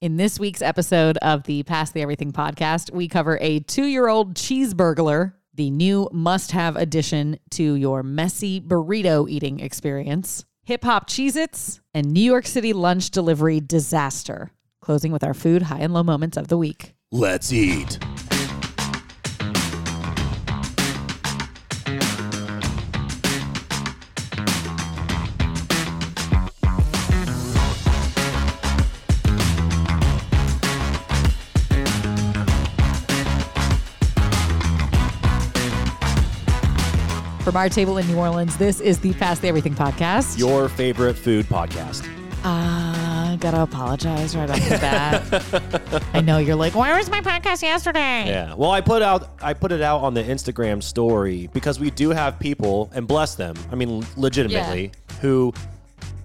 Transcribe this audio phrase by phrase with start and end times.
[0.00, 4.08] In this week's episode of the Pass the Everything podcast, we cover a two year
[4.08, 11.06] old cheeseburglar, the new must have addition to your messy burrito eating experience, hip hop
[11.06, 14.52] Cheez Its, and New York City lunch delivery disaster.
[14.80, 16.94] Closing with our food high and low moments of the week.
[17.12, 17.98] Let's eat.
[37.50, 40.38] From our table in New Orleans, this is the Pass the Everything podcast.
[40.38, 42.08] Your favorite food podcast.
[42.44, 46.04] Uh, gotta apologize right off the bat.
[46.14, 48.26] I know you're like, where was my podcast yesterday?
[48.28, 48.54] Yeah.
[48.54, 52.10] Well, I put out I put it out on the Instagram story because we do
[52.10, 53.56] have people and bless them.
[53.72, 55.52] I mean, legitimately, who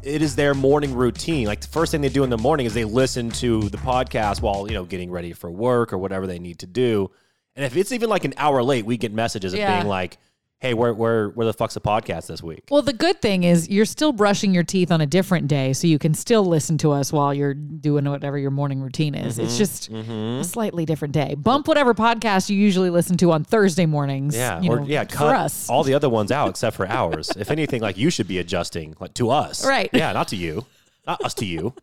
[0.03, 1.47] it is their morning routine.
[1.47, 4.43] Like the first thing they do in the morning is they listen to the podcast
[4.43, 7.09] while, you know, getting ready for work or whatever they need to do.
[7.55, 9.79] And if it's even like an hour late, we get messages of Yeah.
[9.79, 10.19] being like,
[10.59, 13.69] "Hey, where where where the fuck's the podcast this week?" Well, the good thing is
[13.69, 16.91] you're still brushing your teeth on a different day, so you can still listen to
[16.91, 19.35] us while you're doing whatever your morning routine is.
[19.35, 19.45] Mm-hmm.
[19.45, 21.35] It's just a slightly different day.
[21.35, 24.35] Bump whatever podcast you usually listen to on Thursday mornings.
[24.35, 25.69] Yeah, you or know, yeah, for cut us.
[25.69, 27.31] all the other ones out except for ours.
[27.37, 29.89] if anything, like you should be adjusting like to us, Right.
[29.93, 30.65] Yeah, not to you,
[31.05, 31.73] not us to you.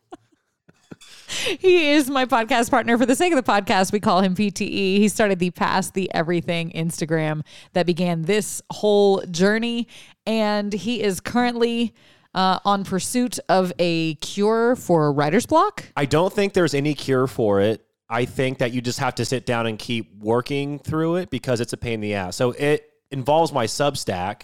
[1.59, 2.97] He is my podcast partner.
[2.98, 4.98] For the sake of the podcast, we call him PTE.
[4.98, 9.89] He started the Pass the Everything Instagram that began this whole journey.
[10.27, 11.95] And he is currently
[12.35, 15.85] uh, on pursuit of a cure for writer's block.
[15.97, 17.85] I don't think there's any cure for it.
[18.09, 21.61] I think that you just have to sit down and keep working through it because
[21.61, 22.37] it's a pain in the ass.
[22.37, 24.43] So it involves my Substack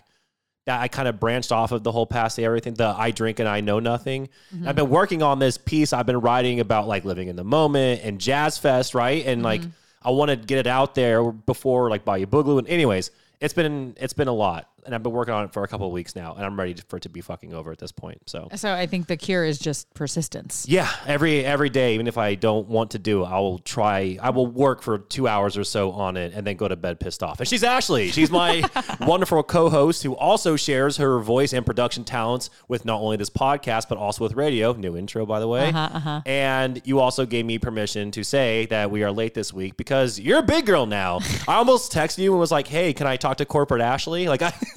[0.68, 3.38] that I kind of branched off of the whole Pass the Everything, the I drink
[3.38, 4.28] and I know nothing.
[4.54, 4.68] Mm-hmm.
[4.68, 5.94] I've been working on this piece.
[5.94, 9.24] I've been writing about like living in the moment and Jazz Fest, right?
[9.24, 9.70] And like mm-hmm.
[10.02, 12.58] I want to get it out there before like Bayou Boogaloo.
[12.58, 15.62] And anyways, it's been it's been a lot, and I've been working on it for
[15.64, 17.78] a couple of weeks now, and I'm ready for it to be fucking over at
[17.78, 18.22] this point.
[18.26, 20.66] So So I think the cure is just persistence.
[20.68, 24.18] yeah, every every day, even if I don't want to do it, I will try.
[24.20, 27.00] I will work for two hours or so on it, and then go to bed
[27.00, 27.40] pissed off.
[27.40, 28.10] And she's Ashley.
[28.10, 28.62] She's my
[29.00, 33.88] wonderful co-host who also shares her voice and production talents with not only this podcast
[33.88, 34.72] but also with radio.
[34.72, 35.72] New intro, by the way.
[35.72, 39.76] Uh-huh, And you also gave me permission to say that we are late this week
[39.76, 41.20] because you're a big girl now.
[41.46, 44.42] I almost texted you and was like, "Hey, can I talk to corporate Ashley?" Like
[44.42, 44.52] I,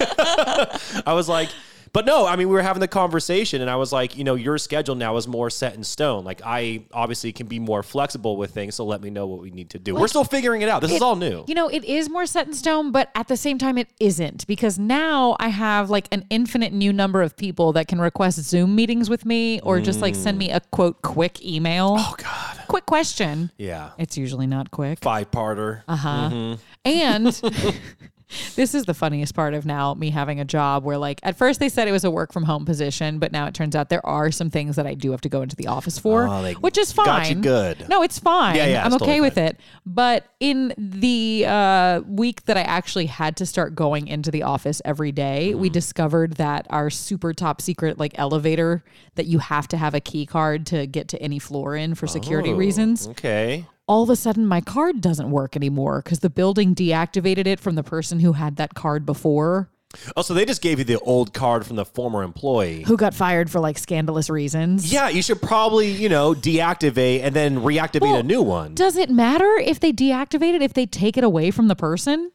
[1.06, 1.48] I was like.
[1.94, 4.34] But no, I mean, we were having the conversation, and I was like, you know,
[4.34, 6.24] your schedule now is more set in stone.
[6.24, 9.50] Like, I obviously can be more flexible with things, so let me know what we
[9.50, 9.94] need to do.
[9.94, 10.80] we're still figuring it out.
[10.80, 11.44] This is all new.
[11.46, 14.46] You know, it is more set in stone, but at the same time, it isn't
[14.46, 18.74] because now I have like an infinite new number of people that can request Zoom
[18.74, 21.96] meetings with me or just like send me a quote quick email.
[21.98, 23.50] oh God, Quick question.
[23.58, 25.00] yeah, It's usually not quick.
[25.02, 25.82] five parter.
[25.86, 26.56] Uh huh.
[26.86, 27.42] And
[28.56, 31.60] this is the funniest part of now me having a job where, like, at first
[31.60, 34.04] they said it was a work from home position, but now it turns out there
[34.06, 36.78] are some things that I do have to go into the office for, Oh, which
[36.78, 37.04] is fine.
[37.06, 37.88] got you good.
[37.88, 38.56] No, it's fine.
[38.56, 39.44] Yeah, yeah, I'm okay totally with fine.
[39.44, 39.60] it.
[39.86, 44.80] But in the uh, week that I actually had to start going into the office
[44.84, 45.72] every day, we Mm-hmm.
[45.72, 50.26] discovered that our super top secret, like, elevator that you have to have a key
[50.26, 53.66] card to get to any floor in for security Oh, reasons Okay.
[53.92, 57.74] All of a sudden my card doesn't work anymore because the building deactivated it from
[57.74, 59.68] the person who had that card before
[60.16, 62.82] Oh, so they just gave you the old card from the former employee.
[62.84, 64.90] who got fired for like scandalous reasons.
[64.90, 68.74] Yeah, you should probably, you know, deactivate and then reactivate Well, a new one.
[68.74, 72.32] Does it matter if they deactivate it if they take it away from the person?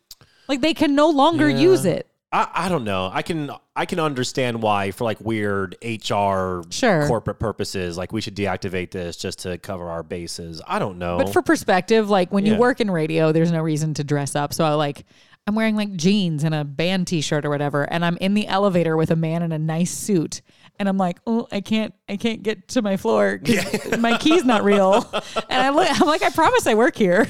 [0.47, 1.57] Like they can no longer Yeah.
[1.57, 2.06] use it.
[2.38, 3.09] I, I don't know.
[3.12, 7.08] I can I can understand why for like weird HR Sure.
[7.08, 10.62] corporate purposes, like we should deactivate this just to cover our bases.
[10.68, 11.18] I don't know.
[11.18, 14.53] But for perspective, like when you work in radio, there's no reason to dress up.
[14.53, 15.06] So I like
[15.47, 18.96] I'm wearing like jeans and a band t-shirt or whatever, and I'm in the elevator
[18.97, 20.42] with a man in a nice suit.
[20.80, 24.46] And I'm like, oh, I can't, I can't get to my floor because my key's
[24.46, 25.09] not real.
[25.50, 27.26] And I look, I'm like, I promise I work here.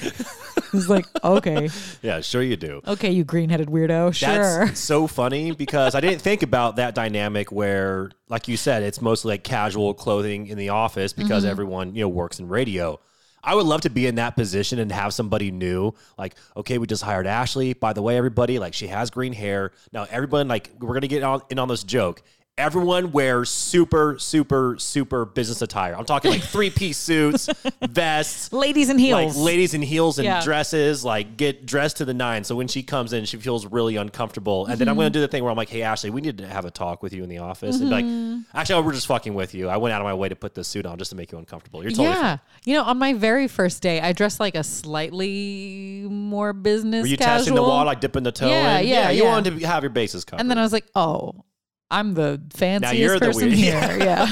[0.78, 1.70] He's like, okay,
[2.02, 2.82] yeah, sure you do.
[2.88, 4.66] okay, you green-headed weirdo, sure.
[4.66, 9.02] That's so funny because I didn't think about that dynamic where, like you said, it's
[9.02, 11.52] mostly like casual clothing in the office because Mm-hmm.
[11.52, 13.00] everyone, you know, works in radio.
[13.44, 16.88] I would love to be in that position and have somebody new, like, okay, we
[16.88, 17.74] just hired Ashley.
[17.74, 19.72] By the way, everybody, like, she has green hair.
[19.94, 22.22] Now, everyone, like, we're gonna get on in on this joke.
[22.59, 25.95] Everyone wears super, super, super business attire.
[25.95, 27.48] I'm talking like three piece suits,
[27.88, 29.38] vests, Ladies in heels.
[29.38, 30.44] like ladies in heels and Yeah.
[30.44, 32.44] dresses, like get dressed to the nine.
[32.44, 34.65] So when she comes in, she feels really uncomfortable.
[34.65, 35.01] And then I'm Mm-hmm.
[35.01, 36.71] going to do the thing where I'm like, hey, Ashley, we need to have a
[36.71, 37.80] talk with you in the office.
[37.80, 38.33] And Mm-hmm.
[38.38, 39.69] like, actually, we're just fucking with you.
[39.69, 41.38] I went out of my way to put this suit on just to make you
[41.38, 41.83] uncomfortable.
[41.83, 42.24] You're totally fine.
[42.24, 42.38] yeah.
[42.65, 47.07] You know, on my very first day, I dressed like a slightly more business Were
[47.07, 47.38] you casual.
[47.38, 48.88] testing the water, like dipping the toe Yeah, in?
[48.88, 49.30] yeah, you yeah.
[49.30, 50.42] wanted to have your bases covered.
[50.42, 51.44] and then I was like, oh,
[51.89, 53.98] I'm the fanciest you're the person here.
[54.00, 54.28] Yeah.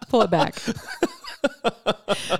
[0.08, 0.56] Pull it back.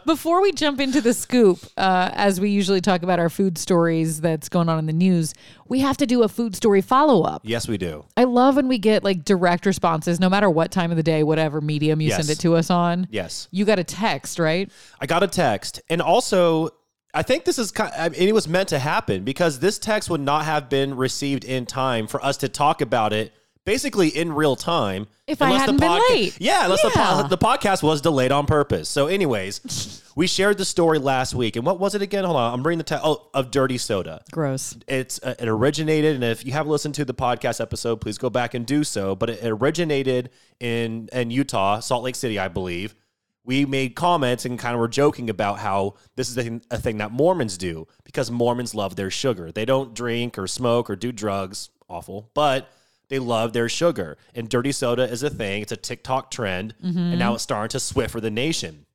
[0.05, 4.21] Before we jump into the scoop, uh, as we usually talk about our food stories
[4.21, 5.35] that's going on in the news,
[5.69, 7.43] we have to do a food story follow up.
[7.45, 8.05] yes, we do.
[8.17, 11.23] I love when we get like direct responses, no matter what time of the day,
[11.23, 12.19] whatever medium you Yes.
[12.19, 13.07] send it to us on.
[13.11, 13.49] Yes.
[13.51, 14.71] You got a text, right?
[15.01, 16.71] I got a text, and also
[17.15, 17.93] I think this is kind.
[17.97, 21.45] I mean, it was meant to happen because this text would not have been received
[21.45, 23.33] in time for us to talk about it.
[23.65, 25.07] Basically, in real time.
[25.27, 26.37] If I hadn't been late.
[26.41, 26.91] Yeah, unless Yeah.
[26.91, 28.89] The, po- the podcast was delayed on purpose.
[28.89, 31.55] So, anyways, we shared the story last week.
[31.55, 32.25] And what was it again?
[32.25, 32.53] Hold on.
[32.55, 34.23] I'm reading the title Oh, of Dirty Soda.
[34.33, 34.77] Gross.
[34.89, 38.31] It's uh, it originated, and if you haven't listened to the podcast episode, please go
[38.31, 39.15] back and do so.
[39.15, 42.97] But it originated in in Utah, Salt Lake City, I believe.
[43.45, 46.79] We made comments and kind of were joking about how this is a thing, a
[46.79, 49.51] thing that Mormons do because Mormons love their sugar.
[49.51, 52.71] They don't drink or smoke or do drugs, awful, but
[53.13, 54.17] they love their sugar.
[54.35, 55.63] And dirty soda is a thing.
[55.63, 58.87] It's a TikTok trend, and now it's starting to Swiffer the nation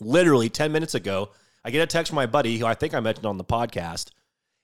[0.00, 1.30] literally 10 minutes ago,
[1.64, 4.10] I get a text from my buddy who I think I mentioned on the podcast.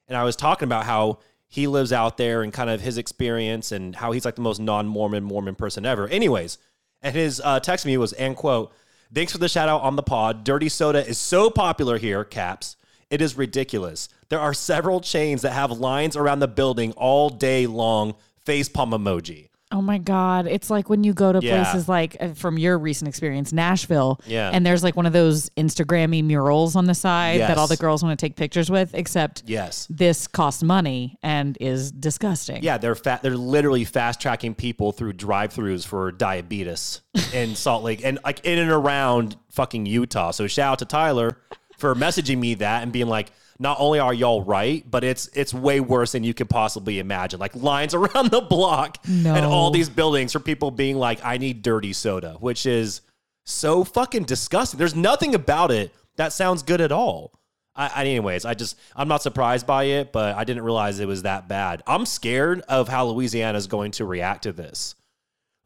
[0.08, 1.18] And I was talking about how
[1.48, 4.60] he lives out there and kind of his experience and how he's like the most
[4.60, 6.08] non Mormon Mormon person ever.
[6.08, 6.58] Anyways,
[7.02, 8.72] and his uh, text to me was, and quote,
[9.14, 10.44] thanks for the shout out on the pod.
[10.44, 12.76] Dirty soda is so popular here, caps.
[13.10, 14.08] It is ridiculous.
[14.28, 18.16] There are several chains that have lines around the building all day long,
[18.46, 19.48] face palm emoji.
[19.72, 20.46] Oh my God.
[20.46, 21.64] It's like when you go to Yeah.
[21.64, 24.20] places like, uh, from your recent experience, Nashville.
[24.24, 24.48] Yeah.
[24.52, 27.70] And there's like one of those Instagrammy murals on the side that all Yes.
[27.70, 29.88] the girls want to take pictures with, except Yes.
[29.90, 32.62] this costs money and is disgusting.
[32.62, 33.24] Yeah, they're fat.
[33.24, 37.00] They're literally fast tracking people through drive-throughs for diabetes
[37.34, 40.30] in Salt Lake and like in and around fucking Utah.
[40.30, 41.38] So shout out to Tyler
[41.76, 45.52] for messaging me that and being like, not only are y'all right, but it's it's
[45.54, 47.40] way worse than you could possibly imagine.
[47.40, 49.34] Like lines around the block No.
[49.34, 53.00] and all these buildings for people being like, I need dirty soda, which is
[53.44, 54.78] so fucking disgusting.
[54.78, 57.32] There's nothing about it that sounds good at all.
[57.74, 61.06] I, I, anyways, I just I'm not surprised by it, but I didn't realize it
[61.06, 61.82] was that bad.
[61.86, 64.94] I'm scared of how Louisiana is going to react to this.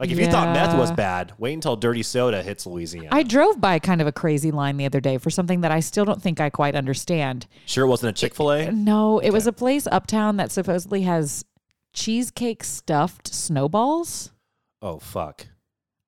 [0.01, 3.11] Like if you thought meth was bad, wait until dirty soda hits Louisiana.
[3.13, 5.81] I drove by kind of a crazy line the other day for something that I
[5.81, 7.47] still don't think I quite understand.
[7.67, 8.73] sure it wasn't a Chick Fil A.
[8.73, 11.45] No, it was a place uptown that supposedly has
[11.93, 14.33] cheesecake stuffed snowballs.
[14.81, 15.47] Oh fuck.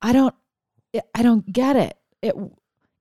[0.00, 0.35] I don't
[1.15, 1.94] I don't get it.
[2.23, 2.35] It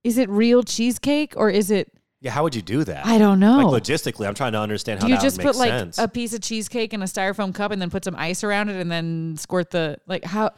[0.04, 1.90] is it real cheesecake or is it
[2.20, 3.06] Yeah, how would you do that?
[3.06, 3.60] I don't know.
[3.60, 5.98] Like logistically, I'm trying to understand how Do you just put like sense.
[6.00, 8.76] a piece of cheesecake in a styrofoam cup and then put some ice around it
[8.76, 10.52] and then squirt the like how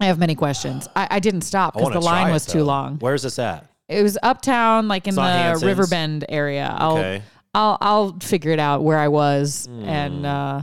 [0.00, 0.88] I have many questions.
[0.96, 2.96] I, I didn't stop because the line was too long.
[3.00, 3.66] Where's this at?
[3.88, 5.64] It was uptown, like in It's on the Hanson's?
[5.66, 6.74] Riverbend area.
[6.78, 7.22] I'll Okay.
[7.52, 9.84] I'll I'll figure it out where I was Hmm.
[9.84, 10.62] and uh,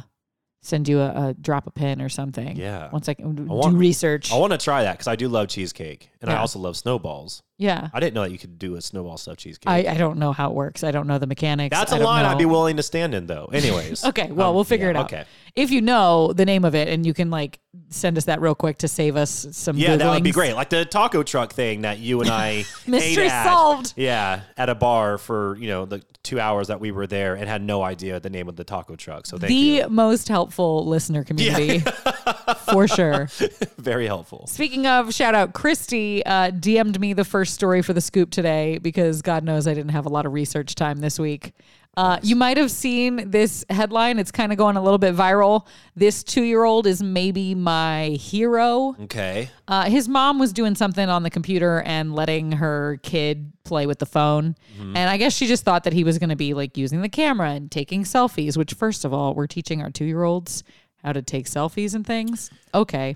[0.64, 2.56] send you a, a drop a pin or something.
[2.56, 2.90] Yeah.
[2.92, 4.32] Once I can do want- research.
[4.32, 6.40] I want to try that because I do love cheesecake, and I Yeah.
[6.42, 7.44] also love snowballs.
[7.58, 7.90] Yeah.
[7.94, 9.68] I didn't know that you could do a snowball stuffed cheesecake.
[9.68, 10.84] I, I don't know how it works.
[10.84, 11.76] I don't know the mechanics.
[11.76, 13.46] That's a a line I'd be willing to stand in, though.
[13.52, 14.04] Anyways.
[14.08, 15.06] Okay, well, Um, we'll figure yeah, it out.
[15.06, 15.26] Okay.
[15.56, 17.60] If you know the name of it and you can like
[17.90, 20.34] send us that real quick to save us some Yeah, that would be Googlings.
[20.34, 20.54] great.
[20.54, 23.94] Like the taco truck thing that you and I Mystery ate at, solved.
[23.96, 27.48] Yeah, at a bar for you know the two hours that we were there and
[27.48, 29.26] had no idea the name of the taco truck.
[29.26, 29.58] So thank you.
[29.58, 29.90] The you.
[29.90, 31.84] most helpful listener community
[32.72, 33.30] for sure.
[33.78, 34.48] Very helpful.
[34.48, 38.78] Speaking of, shout out Christy uh, DM'd me the first story for the scoop today
[38.78, 41.54] because God knows I didn't have a lot of research time this week.
[41.98, 44.20] Uh, you might have seen this headline.
[44.20, 45.66] It's kind of going a little bit viral.
[45.96, 48.96] This two year old is maybe my hero.
[49.02, 49.50] Okay.
[49.68, 53.98] Uh, his mom was doing something on the computer and letting her kid play with
[53.98, 54.56] the phone.
[54.80, 57.10] And I guess she just thought that he was going to be like using the
[57.10, 60.64] camera and taking selfies, which, first of all, we're teaching our two year olds
[61.08, 62.52] how to take selfies and things.
[62.74, 63.16] Okay,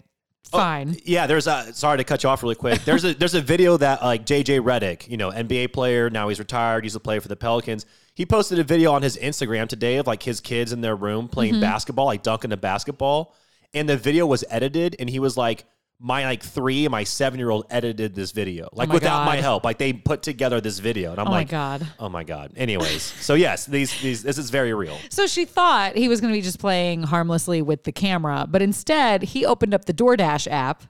[0.54, 0.98] oh, fine.
[1.04, 2.82] Yeah, there's a sorry to cut you off really quick.
[2.86, 6.40] There's a there's a video that like JJ Redick, you know, NBA player, now he's
[6.40, 7.86] retired, he's a player for the Pelicans.
[8.16, 11.28] He posted a video on his Instagram today of like his kids in their room
[11.28, 11.62] playing mm-hmm.
[11.62, 13.36] basketball, like dunking a basketball.
[13.74, 15.66] And the video was edited and he was like,
[16.04, 19.36] my like three my seven year old edited this video, like oh my without my
[19.38, 19.64] help.
[19.64, 21.88] Like they put together this video, and I'm Oh my like, God.
[22.00, 22.54] oh my god.
[22.58, 24.98] Anyways, so yes, these these this is very real.
[25.10, 28.62] So she thought he was going to be just playing harmlessly with the camera, but
[28.64, 30.84] instead he opened up the DoorDash app.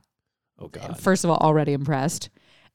[0.58, 0.98] Oh god.
[1.00, 2.30] First of all, already impressed.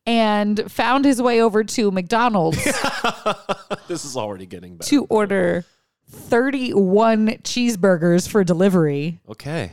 [0.08, 2.62] And found his way over to McDonald's
[3.88, 4.88] this is already getting better.
[4.90, 5.64] to order
[6.08, 9.72] 31 cheeseburgers for delivery Okay.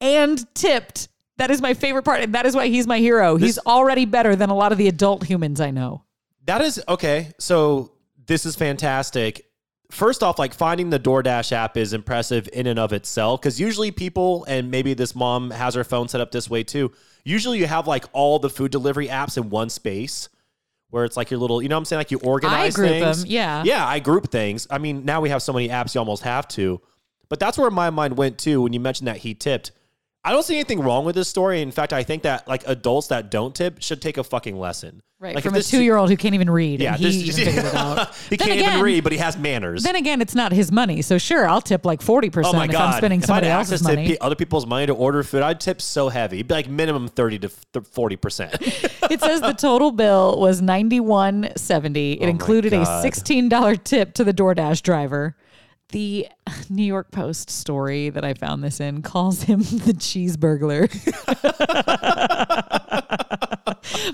[0.00, 1.08] and tipped.
[1.36, 2.20] That is my favorite part.
[2.20, 3.36] And that is why he's my hero.
[3.36, 6.04] he's already better than a lot of the adult humans I know.
[6.46, 7.32] That is okay.
[7.38, 7.92] So
[8.26, 9.46] this is fantastic.
[9.90, 13.90] First off, like finding the DoorDash app is impressive in and of itself because usually
[13.90, 16.92] people, and maybe this mom has her phone set up this way too.
[17.24, 20.28] Usually you have like all the food delivery apps in one space
[20.90, 21.98] where it's like your little, you know what I'm saying?
[21.98, 23.22] Like you organize group things.
[23.22, 23.62] them, yeah.
[23.64, 24.66] Yeah, I group things.
[24.70, 26.80] I mean, now we have so many apps you almost have to.
[27.28, 29.72] But that's where my mind went to when you mentioned that he tipped.
[30.26, 31.60] I don't see anything wrong with this story.
[31.60, 35.02] In fact, I think that like adults that don't tip should take a fucking lesson.
[35.20, 35.34] Right.
[35.34, 36.80] Like From a two year old who can't even read.
[36.80, 38.14] yeah, and he this, even out.
[38.30, 39.82] he can't again- even read, but he has manners.
[39.82, 41.02] Then again, it's not his money.
[41.02, 42.80] So sure, I'll tip like 40% oh my if god!
[42.94, 44.18] I'm spending if somebody else's money.
[44.20, 47.38] other people's money to order food, I'd tip so heavy, It'd be like minimum thirty
[47.40, 48.54] to forty percent.
[48.60, 52.16] it says the total bill was 91.70.
[52.20, 55.36] It Oh included a $16 tip to the DoorDash driver.
[55.90, 56.28] The
[56.70, 60.88] New York Post story that I found this in calls him the cheese burglar.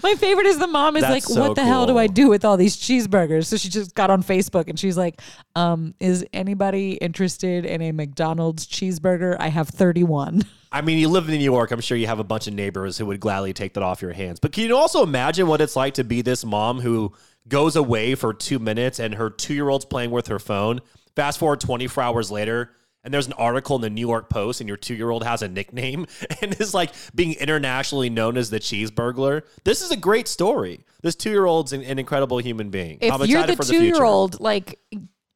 [0.03, 2.29] My favorite is the mom is That's like, so "What the hell do I do
[2.29, 5.21] with all these cheeseburgers?" So she just got on Facebook and she's like,
[5.55, 9.37] um, "Is anybody interested in a McDonald's cheeseburger?
[9.39, 11.73] I have 31." I mean, you live in New York.
[11.73, 14.13] I'm sure you have a bunch of neighbors who would gladly take that off your
[14.13, 14.39] hands.
[14.39, 17.13] But can you also imagine what it's like to be this mom who
[17.49, 20.81] goes away for two minutes and her two year old's playing with her phone?
[21.21, 22.71] Fast forward 24 hours later,
[23.05, 25.43] and there's an article in the New York Post, and your two year old has
[25.43, 26.07] a nickname
[26.41, 29.43] and is like being internationally known as the cheeseburglar.
[29.65, 30.87] This is a great story.
[31.03, 32.97] This two year old's an, an incredible human being.
[33.03, 34.79] if I'm you're the two year old, like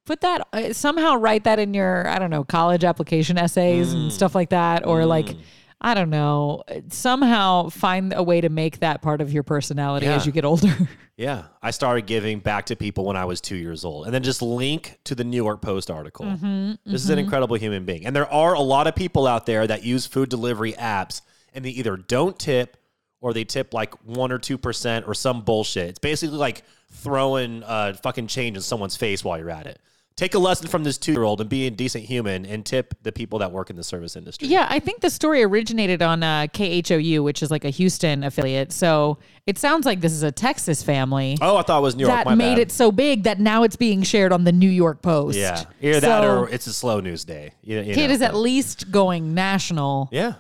[0.06, 4.04] put that uh, somehow write that in your I don't know college application essays Mm.
[4.04, 5.36] and stuff like that, or like
[5.84, 10.24] I don't know somehow find a way to make that part of your personality as
[10.24, 10.74] you get older.
[11.16, 14.24] Yeah, I started giving back to people when I was two years old, and then
[14.24, 16.26] just link to the New York Post article.
[16.26, 19.46] Mm-hmm, this is an incredible human being, and there are a lot of people out
[19.46, 21.20] there that use food delivery apps,
[21.52, 22.76] and they either don't tip
[23.20, 25.90] or they tip like one or two percent or some bullshit.
[25.90, 29.78] It's basically like throwing uh, fucking change in someone's face while you're at it.
[30.16, 32.94] Take a lesson from this two year old and be a decent human, and tip
[33.02, 34.46] the people that work in the service industry.
[34.46, 38.70] yeah, I think the story originated on uh, KHOU, which is like a Houston affiliate.
[38.70, 41.36] So it sounds like this is a Texas family.
[41.40, 42.14] Oh, I thought it was New York.
[42.16, 42.58] that my made bad.
[42.60, 45.36] it so big that now it's being shared on the New York Post.
[45.36, 47.54] Yeah, either that or it's a slow news day.
[47.62, 50.08] You, you Kid know, is at least going national.
[50.12, 50.34] yeah.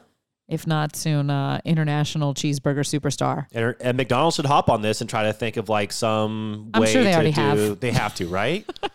[0.46, 3.46] if not soon, uh, international cheeseburger superstar.
[3.52, 6.82] And, and McDonald's should hop on this and try to think of like some I'm
[6.82, 7.40] way sure they to already do.
[7.40, 7.80] have.
[7.80, 8.64] They have to, right?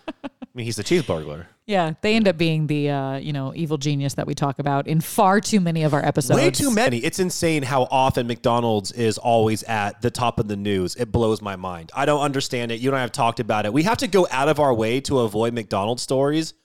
[0.60, 1.48] Mean, he's the cheese burglar.
[1.68, 4.88] Yeah, they end up being the uh, you know evil genius that we talk about
[4.88, 6.38] in far too many of our episodes.
[6.38, 6.98] Way too many.
[6.98, 10.98] It's insane how often McDonald's is always at the top of the news.
[10.98, 11.94] It blows my mind.
[11.96, 12.82] I don't understand it.
[12.82, 13.72] You and I have talked about it.
[13.72, 16.56] We have to go out of our way to avoid McDonald's stories.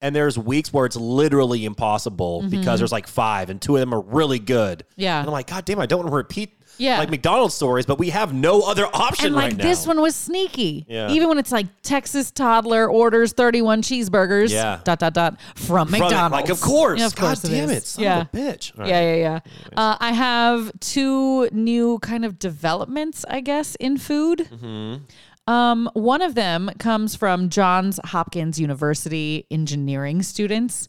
[0.00, 3.92] And there's weeks where it's literally impossible because there's like five and two of them
[3.94, 4.78] are really good.
[4.78, 5.00] Mm-hmm.
[5.02, 5.18] Yeah.
[5.18, 6.98] And I'm like, God damn, I don't want to repeat Yeah.
[6.98, 9.64] like McDonald's stories, but we have no other option And like right now.
[9.64, 10.84] this one was sneaky.
[10.88, 11.10] Yeah.
[11.10, 14.50] Even when it's like Texas toddler orders 31 cheeseburgers.
[14.50, 14.80] Yeah.
[14.84, 16.32] Dot dot dot from From McDonald's.
[16.32, 17.00] Like, of course.
[17.00, 17.84] Yeah, of course God damn it.
[17.84, 18.20] Son yeah.
[18.22, 18.76] of a bitch.
[18.76, 18.88] Right.
[18.88, 19.40] Yeah, yeah, yeah.
[19.76, 24.48] Uh, I have two new kind of developments, I guess, in food.
[25.46, 30.88] Um, one of them comes from Johns Hopkins University engineering students.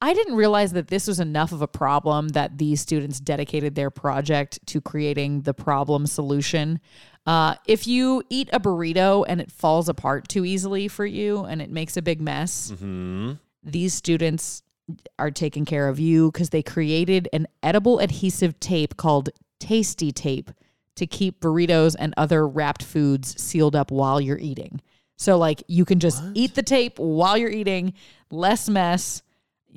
[0.00, 3.90] I didn't realize that this was enough of a problem that these students dedicated their
[3.90, 6.78] project to creating the problem solution.
[7.26, 11.60] Uh, if you eat a burrito and it falls apart too easily for you and
[11.60, 12.70] it makes a big mess,
[13.64, 14.62] these students
[15.18, 20.50] are taking care of you because they created an edible adhesive tape called Tasty Tape
[20.94, 24.80] to keep burritos and other wrapped foods sealed up while you're eating.
[25.16, 27.94] So, like, you can just eat the tape while you're eating,
[28.30, 29.22] less mess.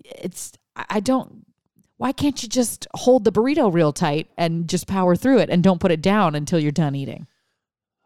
[0.05, 1.45] It's, I don't,
[1.97, 5.63] why can't you just hold the burrito real tight and just power through it and
[5.63, 7.27] don't put it down until you're done eating?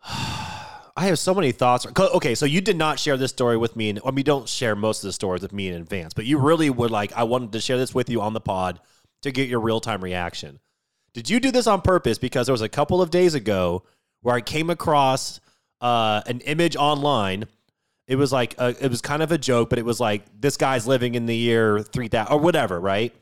[0.98, 1.86] I have so many thoughts.
[1.98, 4.76] Okay, so you did not share this story with me, and I mean, don't share
[4.78, 7.12] most of the stories with me in advance, but you really would like.
[7.14, 8.80] I wanted to share this with you on the pod
[9.24, 10.60] to get your real time reaction.
[11.14, 12.18] Did you do this on purpose?
[12.18, 13.84] Because there was a couple of days ago
[14.22, 15.42] where I came across
[15.82, 17.46] uh, an image online.
[18.08, 20.58] It was like a, it was kind of a joke, but it was like this
[20.58, 23.14] guy's living in the year three thousand or whatever, right?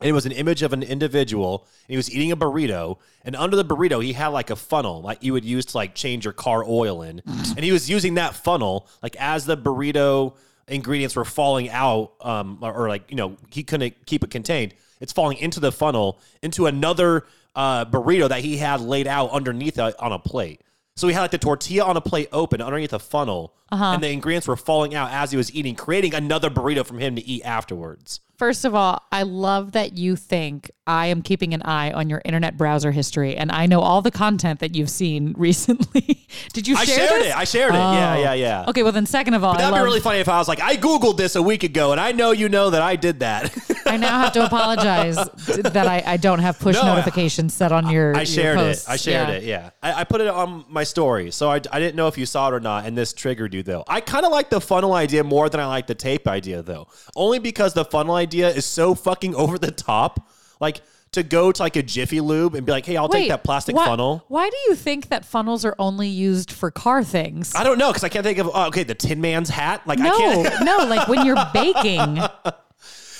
[0.00, 1.66] And it was an image of an individual.
[1.86, 5.02] And he was eating a burrito, and under the burrito, he had like a funnel,
[5.02, 7.22] like you would use to like change your car oil in.
[7.26, 10.34] and he was using that funnel, like as the burrito
[10.66, 14.74] ingredients were falling out, um, or, or like you know he couldn't keep it contained.
[15.00, 19.78] It's falling into the funnel into another uh, burrito that he had laid out underneath
[19.78, 20.62] it on a plate.
[20.96, 23.84] So he had like the tortilla on a plate open underneath a funnel, Uh-huh.
[23.94, 27.16] and the ingredients were falling out as he was eating, creating another burrito from him
[27.16, 28.20] to eat afterwards.
[28.36, 32.20] First of all, I love that you think I am keeping an eye on your
[32.24, 36.26] internet browser history and I know all the content that you've seen recently.
[36.52, 37.28] Did you I share shared this?
[37.28, 37.36] it.
[37.36, 37.78] I shared it.
[37.78, 38.20] Yeah, Oh.
[38.20, 38.64] yeah, yeah.
[38.68, 40.60] Okay, well then second of all, That'd be love really funny if I was like,
[40.60, 43.56] I Googled this a week ago and I know you know that I did that.
[43.86, 47.90] I now have to apologize that I, I don't have push No, notifications set on
[47.90, 48.14] your.
[48.16, 48.84] I your shared it.
[48.88, 49.34] I shared Yeah.
[49.34, 49.42] it.
[49.44, 49.70] Yeah.
[49.82, 51.30] I, I put it on my story.
[51.30, 52.86] So I, I didn't know if you saw it or not.
[52.86, 53.84] And this triggered you, though.
[53.88, 56.88] I kind of like the funnel idea more than I like the tape idea, though.
[57.16, 60.28] Only because the funnel idea is so fucking over the top.
[60.60, 60.80] Like,
[61.12, 63.76] to go to like a Jiffy Lube and be like, hey, I'll take that plastic
[63.76, 64.24] why, funnel.
[64.28, 67.54] Why do you think that funnels are only used for car things?
[67.54, 69.86] I don't know because I can't think of, oh, okay, the Tin Man's hat.
[69.86, 70.64] Like, I no, can't.
[70.64, 72.18] no, like when you're baking.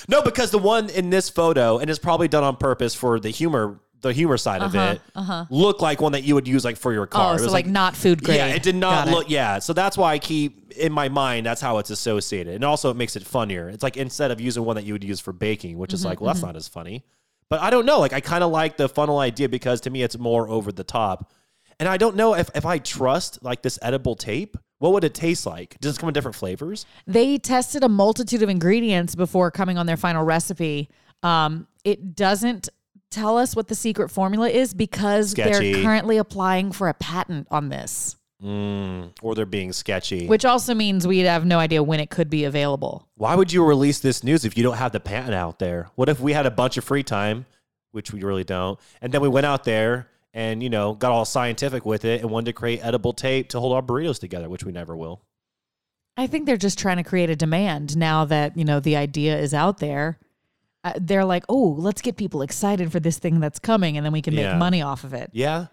[0.09, 3.29] No, because the one in this photo, and it's probably done on purpose for the
[3.29, 5.01] humor, the humor side of it,
[5.49, 7.21] looked like one that you would use like for your car.
[7.21, 8.37] Uh-huh, Oh, It so was like, not food grade.
[8.37, 9.11] Yeah, it did not Got it.
[9.15, 9.29] look.
[9.31, 11.45] Yeah, so that's why I keep in my mind.
[11.45, 13.69] That's how it's associated, and also it makes it funnier.
[13.69, 16.05] It's like instead of using one that you would use for baking, which Mm-hmm, is
[16.05, 17.03] like, well, that's not as funny.
[17.49, 17.99] But I don't know.
[17.99, 20.83] Like I kind of like the funnel idea because to me it's more over the
[20.83, 21.31] top,
[21.79, 24.57] and I don't know if if I trust like this edible tape.
[24.79, 25.77] What would it taste like?
[25.79, 26.85] Does it come in different flavors?
[27.07, 30.89] They tested a multitude of ingredients before coming on their final recipe.
[31.21, 32.67] Um, it doesn't
[33.13, 35.73] tell us what the secret formula is because Sketchy.
[35.73, 40.27] they're currently applying for a patent on this, Mm, or they're being sketchy.
[40.27, 43.07] which also means we have no idea when it could be available.
[43.15, 45.89] Why would you release this news if you don't have the patent out there?
[45.95, 47.45] What if we had a bunch of free time,
[47.91, 51.23] which we really don't, and then we went out there and you know got all
[51.25, 54.63] scientific with it and wanted to create edible tape to hold our burritos together, which
[54.65, 55.21] we never will.
[56.17, 59.37] I think they're just trying to create a demand now that, you know, the idea
[59.39, 60.19] is out there.
[60.83, 64.11] Uh, they're like, oh, let's get people excited for this thing that's coming and then
[64.11, 64.57] we can make Yeah.
[64.57, 65.29] money off of it.
[65.33, 65.67] Yeah.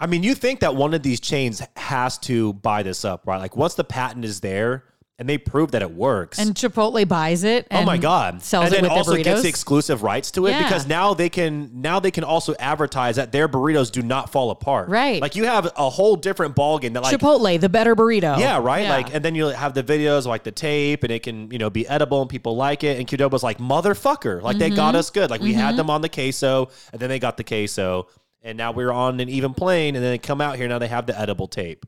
[0.00, 3.38] I mean, you think that one of these chains has to buy this up, right?
[3.38, 4.84] Like once the patent is there
[5.18, 6.40] and they prove that it works.
[6.40, 7.68] And Chipotle buys it.
[7.70, 8.42] Oh my god!
[8.42, 10.64] Sells and it then with also their gets the exclusive rights to it Yeah.
[10.64, 14.50] because now they can now they can also advertise that their burritos do not fall
[14.50, 14.88] apart.
[14.88, 15.22] Right.
[15.22, 18.38] Like you have a whole different ballgame that like Chipotle, the better burrito.
[18.40, 18.88] Yeah, right.
[18.88, 21.70] Like, and then you have the videos like the tape, and it can you know
[21.70, 22.98] be edible, and people like it.
[22.98, 24.76] And Qdoba's like motherfucker, like they Mm-hmm.
[24.76, 25.30] got us good.
[25.30, 28.08] Like we had them on the queso, and then they got the queso,
[28.42, 30.88] and now we're on an even plane, and then they come out here now they
[30.88, 31.86] have the edible tape.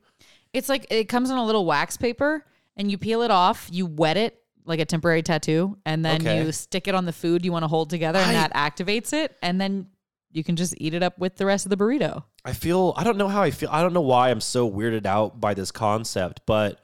[0.53, 2.45] It's like it comes on a little wax paper
[2.77, 6.43] and you peel it off, you wet it like a temporary tattoo, and then Okay.
[6.43, 9.11] you stick it on the food you want to hold together and I- that activates
[9.13, 9.35] it.
[9.41, 9.87] And then
[10.31, 12.23] you can just eat it up with the rest of the burrito.
[12.45, 13.69] I feel I don't know how I feel.
[13.71, 16.79] I don't know why I'm so weirded out by this concept, but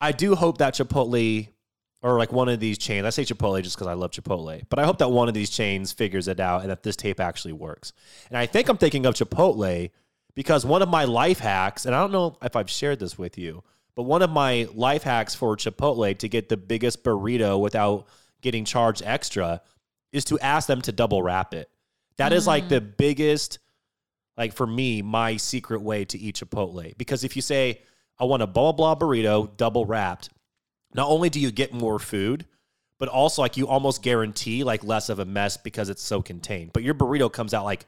[0.00, 1.48] I do hope that Chipotle
[2.02, 3.06] or like one of these chains.
[3.06, 5.50] I say Chipotle just because I love Chipotle, but I hope that one of these
[5.50, 7.92] chains figures it out and that this tape actually works.
[8.28, 9.90] And I think I'm thinking of Chipotle
[10.34, 13.38] because one of my life hacks, and I don't know if I've shared this with
[13.38, 13.62] you,
[13.96, 18.06] but one of my life hacks for Chipotle to get the biggest burrito without
[18.40, 19.62] getting charged extra
[20.12, 21.68] is to ask them to double wrap it.
[22.16, 23.58] That is like the biggest
[24.36, 26.96] like for me, my secret way to eat Chipotle.
[26.98, 27.80] Because if you say,
[28.18, 30.30] I want a blah blah blah burrito double wrapped,
[30.94, 32.46] not only do you get more food,
[32.98, 36.72] but also like you almost guarantee like less of a mess because it's so contained.
[36.72, 37.86] But your burrito comes out like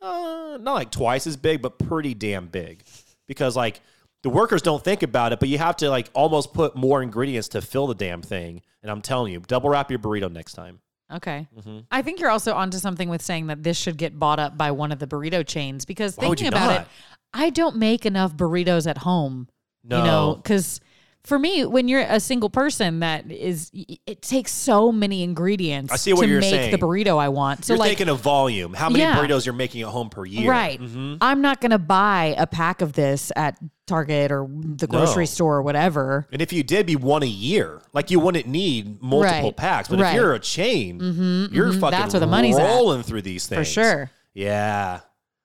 [0.00, 2.84] uh, not like twice as big, but pretty damn big.
[3.28, 3.80] Because like
[4.22, 7.48] the workers don't think about it, but you have to like almost put more ingredients
[7.48, 8.62] to fill the damn thing.
[8.82, 10.80] And I'm telling you, double wrap your burrito next time.
[11.12, 11.46] Okay.
[11.56, 11.80] Mm-hmm.
[11.90, 14.70] I think you're also onto something with saying that this should get bought up by
[14.70, 16.80] one of the burrito chains because Why thinking about not?
[16.82, 16.86] it,
[17.34, 19.48] I don't make enough burritos at home.
[19.84, 19.98] No.
[19.98, 20.80] You know, because
[21.24, 25.96] for me, when you're a single person, that is, it takes so many ingredients I
[25.96, 26.70] see what to you're make saying.
[26.72, 27.64] the burrito I want.
[27.64, 28.74] So You're like, thinking of volume.
[28.74, 29.16] How many Yeah.
[29.16, 30.50] burritos you're making at home per year?
[30.50, 31.18] right, Mhm.
[31.20, 33.56] I'm not going to buy a pack of this at
[33.86, 35.26] Target or the grocery No.
[35.26, 36.26] store or whatever.
[36.32, 37.82] And if you did, be one a year.
[37.92, 39.56] Like you wouldn't need multiple Right.
[39.56, 39.88] packs.
[39.88, 40.10] But Right.
[40.10, 42.64] if you're a chain, you're fucking That's where the money's at.
[42.66, 44.10] rolling through these things For sure.
[44.34, 45.00] Yeah,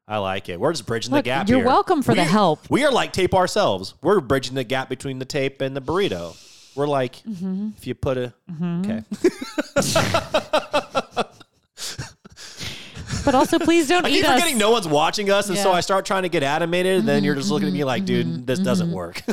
[0.08, 0.58] I like it.
[0.60, 1.50] We're just bridging Look, the gap.
[1.50, 1.67] you're here.
[1.67, 2.62] welcome for the help.
[2.70, 3.93] We are like tape ourselves.
[4.02, 6.36] We're bridging the gap between the tape and the burrito.
[6.76, 7.70] We're like, Mm-hmm.
[7.78, 9.04] if you put a okay,
[13.26, 14.32] But also, please don't I keep us.
[14.36, 15.67] forgetting no one's watching us, and so Yeah.
[15.70, 18.06] Mm-hmm, I start trying to get animated, and then you're just looking at me like,
[18.06, 19.22] dude, this doesn't work.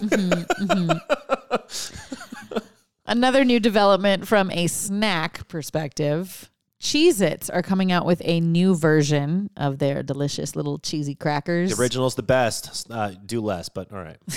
[3.06, 6.50] Another new development from a snack perspective
[6.84, 11.74] Cheez Its are coming out with a new version of their delicious little cheesy crackers.
[11.74, 12.90] The original's the best.
[12.90, 14.18] Uh, do less, but all right.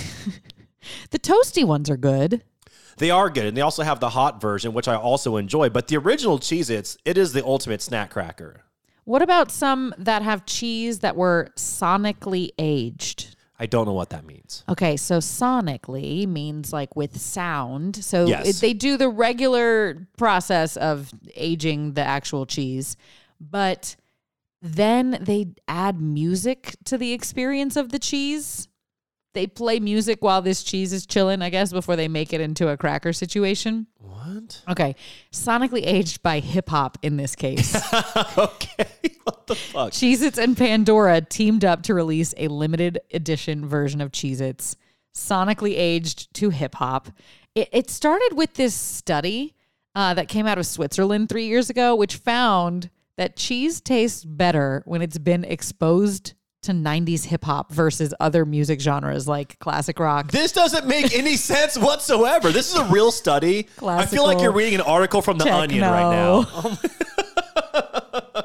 [1.12, 2.44] The toasty ones are good.
[2.98, 5.70] They are good, and they also have the hot version, which I also enjoy.
[5.70, 8.64] But the original Cheez Its, it is the ultimate snack cracker.
[9.04, 13.36] What about some that have cheese that were sonically aged?
[13.60, 14.64] I don't know what that means.
[14.70, 18.04] Okay, so sonically means like with sound.
[18.04, 18.48] So Yes.
[18.48, 22.96] it, they do the regular process of aging the actual cheese,
[23.40, 23.96] but
[24.62, 28.68] then they add music to the experience of the cheese.
[29.38, 32.70] They play music while this cheese is chilling, I guess, before they make it into
[32.70, 33.86] a cracker situation.
[34.00, 34.64] What?
[34.68, 34.96] Okay,
[35.32, 37.76] sonically aged by hip hop in this case.
[38.36, 38.88] okay.
[39.26, 39.92] what the fuck?
[39.92, 44.76] Cheez Its and Pandora teamed up to release a limited edition version of Cheez Its,
[45.14, 47.10] sonically aged to hip hop.
[47.54, 49.54] It, it started with this study
[49.94, 54.82] uh, that came out of Switzerland three years ago, which found that cheese tastes better
[54.88, 56.34] when it's been exposed
[56.68, 60.32] to 90s hip hop versus other music genres like classic rock.
[60.32, 62.52] This doesn't make any sense whatsoever.
[62.52, 63.68] This is a real study.
[63.86, 66.78] I feel like you're reading an article from The Onion right now.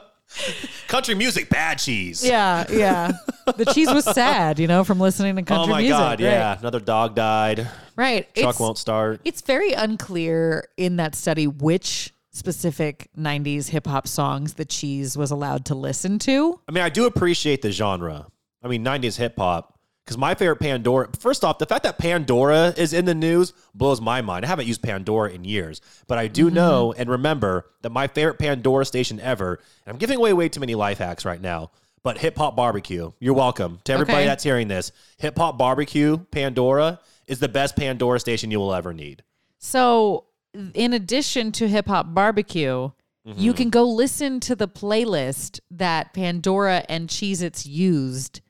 [0.88, 2.22] Country music, bad cheese.
[2.24, 3.12] Yeah, yeah.
[3.56, 5.70] the cheese was sad, you know, from listening to country music.
[5.70, 5.96] Oh my music.
[5.98, 6.30] god, right?
[6.32, 6.58] yeah.
[6.58, 7.66] Another dog died.
[7.96, 8.24] Right.
[8.34, 9.20] Truck It's- won't start.
[9.24, 15.30] It's very unclear in that study which specific 90s hip hop songs that cheese was
[15.30, 16.58] allowed to listen to.
[16.68, 18.26] I mean, I do appreciate the genre.
[18.62, 19.78] I mean, 90s hip hop.
[20.04, 24.00] Because my favorite Pandora, first off, the fact that Pandora is in the news blows
[24.00, 24.44] my mind.
[24.44, 26.56] I haven't used Pandora in years, but I do mm-hmm.
[26.56, 30.58] know and remember that my favorite Pandora station ever, and I'm giving away way too
[30.58, 31.70] many life hacks right now,
[32.02, 33.78] but Hip Hop Barbecue, you're welcome.
[33.84, 34.26] To everybody Okay.
[34.26, 38.92] that's hearing this, Hip Hop Barbecue, Pandora, is the best Pandora station you will ever
[38.92, 39.22] need.
[39.58, 40.24] So,
[40.74, 42.90] in addition to Hip Hop Barbecue,
[43.24, 48.40] you can go listen to the playlist that Pandora and Cheez Its used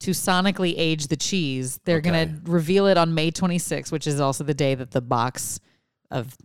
[0.00, 1.80] to sonically age the cheese.
[1.84, 2.10] They're Okay.
[2.10, 5.58] going to reveal it on May 26th, which is also the day that the box
[6.12, 6.36] of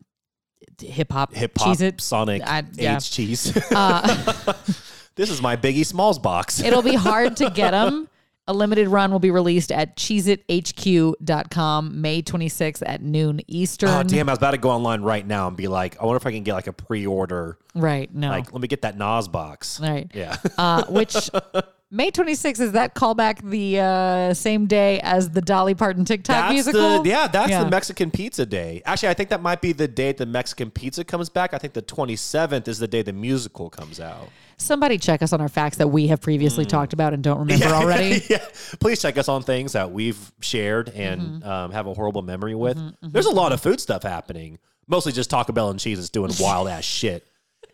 [0.82, 2.96] hip hop Hip Hop Sonic I- yeah.
[2.98, 3.56] aged cheese.
[3.72, 4.54] Uh,
[5.16, 6.60] this is my Biggie Smalls box.
[6.62, 8.10] It'll be hard to get them.
[8.48, 13.90] A limited run will be released at cheezithq.com May 26th at noon Eastern.
[13.90, 14.30] Oh damn!
[14.30, 16.32] I was about to go online right now and be like, I wonder if I
[16.32, 17.58] can get like a pre-order.
[17.74, 18.30] Right, no.
[18.30, 19.80] Like, let me get that Nas box.
[19.80, 20.10] right.
[20.14, 20.38] Yeah.
[20.58, 21.30] Uh, which
[21.92, 26.54] May 26th is that callback the uh, same day as the Dolly Parton TikTok that's
[26.54, 27.04] musical?
[27.04, 27.64] the yeah, that's Yeah.
[27.64, 28.82] the Mexican Pizza Day.
[28.86, 31.54] Actually, I think that might be the day the Mexican Pizza comes back.
[31.54, 34.30] I think the 27th is the day the musical comes out.
[34.58, 36.70] Somebody check us on our facts that we have previously Hmm.
[36.70, 38.24] talked about and don't remember already.
[38.30, 38.44] yeah.
[38.80, 41.48] Please check us on things that we've shared and Mm-hmm.
[41.50, 42.80] um, have a horrible memory with.
[43.04, 44.58] There's a lot of food stuff happening.
[44.88, 47.26] Mostly just Taco Bell and cheese is doing wild ass shit.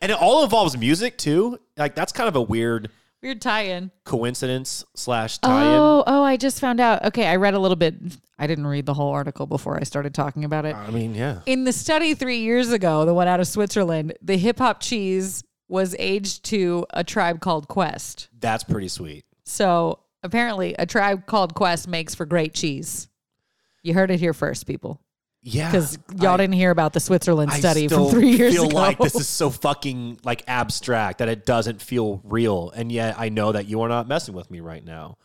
[0.02, 1.60] And it all involves music too.
[1.78, 2.90] Like that's kind of a weird
[3.22, 3.92] Weird tie-in.
[4.04, 5.68] coincidence slash tie-in.
[5.80, 7.06] Oh, oh, I just found out.
[7.06, 7.96] Okay, I read a little bit.
[8.40, 10.76] I didn't read the whole article before I started talking about it.
[10.76, 11.42] I mean, yeah.
[11.46, 15.44] In the study three years ago, the one out of Switzerland, the hip hop cheese
[15.68, 18.30] was aged to a tribe called Quest.
[18.40, 19.24] That's pretty sweet.
[19.46, 23.08] So apparently, a tribe called Quest makes for great cheese.
[23.84, 25.00] You heard it here first, people,
[25.44, 25.72] Yeah.
[25.72, 28.64] because y'all I- didn't hear about the Switzerland study from three years ago.
[28.64, 28.78] I feel ago.
[28.78, 33.30] like this is so fucking like abstract that it doesn't feel real, and yet I
[33.30, 35.18] know that you are not messing with me right now.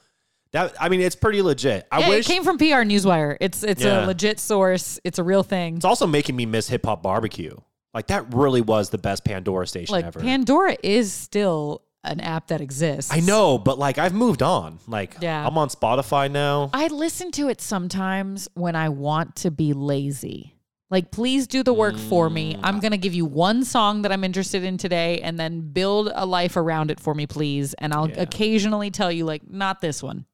[0.52, 1.87] That I mean, it's pretty legit.
[1.92, 3.37] I yeah, wish it came from PR Newswire.
[3.40, 4.05] It's it's Yeah.
[4.05, 4.98] a legit source.
[5.05, 5.76] It's a real thing.
[5.76, 7.55] it's also making me miss hip hop barbecue.
[7.92, 10.20] Like that really was the best Pandora station Like ever.
[10.20, 13.12] Pandora is still an app that exists.
[13.12, 14.79] I know, but like I've moved on.
[14.87, 15.47] Like Yeah.
[15.47, 16.71] I'm on Spotify now.
[16.73, 20.53] I listen to it sometimes when I want to be lazy.
[20.88, 22.33] Like, please do the work for Mm.
[22.33, 22.59] me.
[22.62, 26.12] I'm going to give you one song that I'm interested in today and then build
[26.14, 27.75] a life around it for me, please.
[27.75, 28.21] And I'll Yeah.
[28.23, 30.27] occasionally tell you, like, not this one.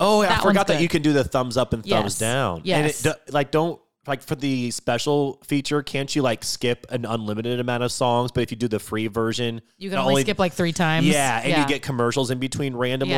[0.00, 0.82] Oh, I That one's forgot that good.
[0.82, 2.18] you can do the thumbs up and thumbs Yes.
[2.18, 2.62] down.
[2.64, 3.04] Yes.
[3.04, 7.04] And it, do- like don't like for the special feature, can't you like skip an
[7.04, 8.32] unlimited amount of songs?
[8.32, 11.06] But if you do the free version, You can not only, skip like three times.
[11.06, 13.14] Yeah, and you get commercials in between randomly.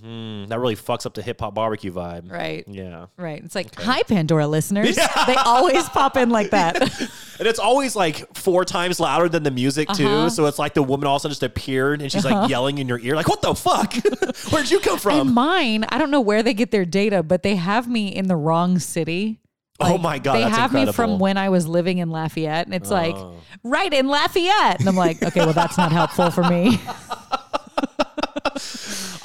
[0.00, 2.30] Hmm, that really fucks up the hip hop barbecue vibe.
[2.30, 2.64] Right.
[2.68, 3.06] Yeah.
[3.16, 3.42] Right.
[3.44, 4.96] It's like, hi, Pandora listeners.
[5.26, 6.78] They always pop in like that.
[7.38, 10.08] And it's always like four times louder than the music too.
[10.08, 10.28] Uh-huh.
[10.28, 12.78] So it's like the woman all of a sudden just appeared and she's like yelling
[12.78, 13.94] in your ear, like, what the fuck?
[14.50, 15.20] Where'd you come from?
[15.20, 18.26] and mine, I don't know where they get their data, but they have me in
[18.26, 19.38] the wrong city.
[19.80, 22.90] Oh my God, They have me from when I was living in Lafayette, and it's
[22.90, 23.34] like Oh.
[23.62, 26.80] right in Lafayette, and I'm like, okay, well, that's not helpful for me.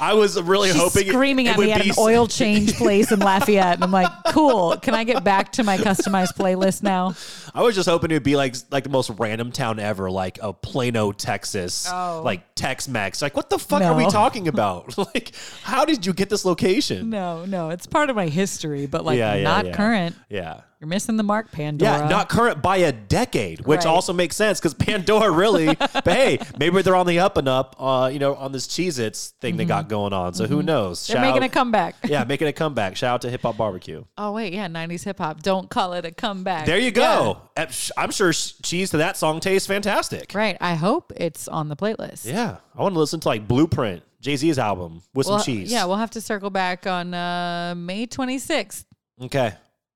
[0.00, 3.12] I was really She's hoping it- screaming it at me at an oil change place
[3.12, 7.14] in Lafayette, and I'm like, "Cool, can I get back to my customized playlist now?"
[7.54, 10.38] I was just hoping it would be like like the most random town ever, like
[10.42, 12.22] a Plano, Texas, Oh.
[12.24, 13.22] like Tex-Mex.
[13.22, 14.96] Like, what the fuck are we talking about?
[15.14, 15.32] like,
[15.62, 17.10] how did you get this location?
[17.10, 19.76] No, no, it's part of my history, but like Yeah, yeah, not yeah.
[19.76, 20.16] current.
[20.28, 20.60] Yeah.
[20.84, 22.00] You're missing the mark, Pandora.
[22.00, 23.86] Yeah, not current by a decade, which Right.
[23.86, 25.74] also makes sense because Pandora really.
[25.76, 28.98] but hey, maybe they're on the up and up, uh, you know, on this Cheez
[28.98, 30.34] Its thing they got going on.
[30.34, 31.00] So who knows?
[31.00, 31.12] Mm-hmm.
[31.14, 31.94] They're Shout making a comeback.
[32.04, 32.96] yeah, making a comeback.
[32.96, 34.04] Shout out to Hip Hop Barbecue.
[34.18, 35.40] Oh wait, yeah, '90s hip hop.
[35.42, 36.66] Don't call it a comeback.
[36.66, 37.40] There you go.
[37.70, 40.34] Sh- I'm sure cheese to that song tastes fantastic.
[40.34, 40.58] Right.
[40.60, 42.26] I hope it's on the playlist.
[42.26, 45.72] Yeah, I want to listen to like Blueprint, Jay Z's album with Well, some cheese.
[45.72, 48.84] Yeah, we'll have to circle back on uh, May 26th.
[49.22, 49.54] Okay.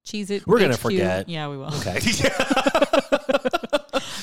[0.08, 0.46] Cheese it.
[0.46, 0.80] We're gonna HQ.
[0.80, 1.28] forget.
[1.28, 1.66] Yeah, we will.
[1.74, 1.98] Okay.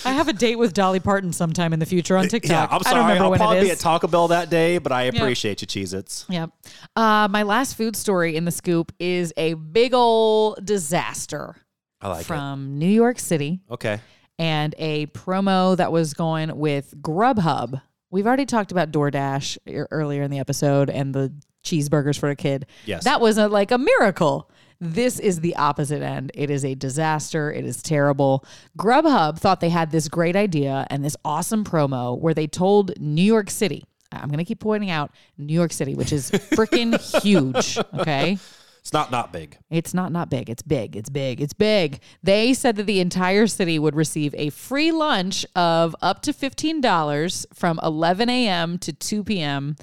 [0.05, 2.49] I have a date with Dolly Parton sometime in the future on TikTok.
[2.51, 3.01] yeah, I'm I don't sorry.
[3.03, 5.67] remember I'll when probably it be at Taco Bell that day, but I appreciate you,
[5.67, 6.25] Cheez Its.
[6.29, 6.51] Yep.
[6.95, 11.55] Uh, my last food story in the scoop is a big ol' disaster
[12.01, 12.25] I like it.
[12.25, 13.73] from New York City it.
[13.73, 13.99] Okay.
[14.39, 17.81] and a promo that was going with Grubhub.
[18.11, 22.35] We've already talked about DoorDash e- earlier in the episode and the cheeseburgers for a
[22.35, 22.67] kid.
[22.85, 23.03] Yes.
[23.05, 24.49] That was a, like a miracle.
[24.79, 26.31] This is the opposite end.
[26.33, 27.51] It is a disaster.
[27.51, 28.45] It is terrible.
[28.77, 33.21] Grubhub thought they had this great idea and this awesome promo where they told New
[33.21, 37.77] York City, I'm going to keep pointing out New York City, which is freaking huge.
[37.93, 38.37] Okay.
[38.79, 39.57] It's not not big.
[39.71, 40.47] It's not not big.
[40.47, 40.95] It's big.
[40.95, 41.41] It's big.
[41.41, 42.01] It's big.
[42.21, 47.47] They said that the entire city would receive a free lunch of up to $15
[47.51, 48.77] from 11 a.m.
[48.77, 49.75] to 2 p.m.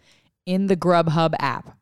[0.46, 1.76] in the Grubhub app.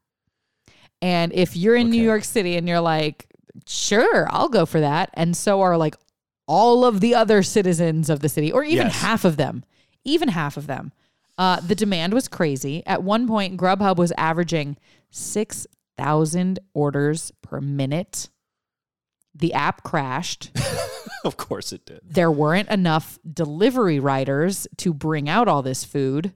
[1.02, 3.26] And if you're in New York City and you're like,
[3.66, 5.10] sure, I'll go for that.
[5.14, 5.96] And so are like
[6.46, 9.00] all of the other citizens of the city, or even Yes.
[9.00, 9.64] half of them,
[10.04, 10.92] even half of them.
[11.38, 12.82] Uh, the demand was crazy.
[12.86, 14.76] At one point, Grubhub was averaging
[15.10, 18.28] 6,000 orders per minute.
[19.34, 20.50] The app crashed.
[21.24, 22.00] of course it did.
[22.04, 26.32] there weren't enough delivery riders to bring out all this food.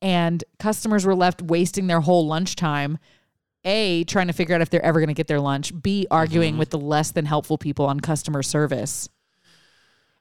[0.00, 2.98] And customers were left wasting their whole lunchtime.
[3.68, 5.72] A, trying to figure out if they're ever going to get their lunch.
[5.82, 6.58] B, arguing mm-hmm.
[6.58, 9.08] with the less than helpful people on customer service.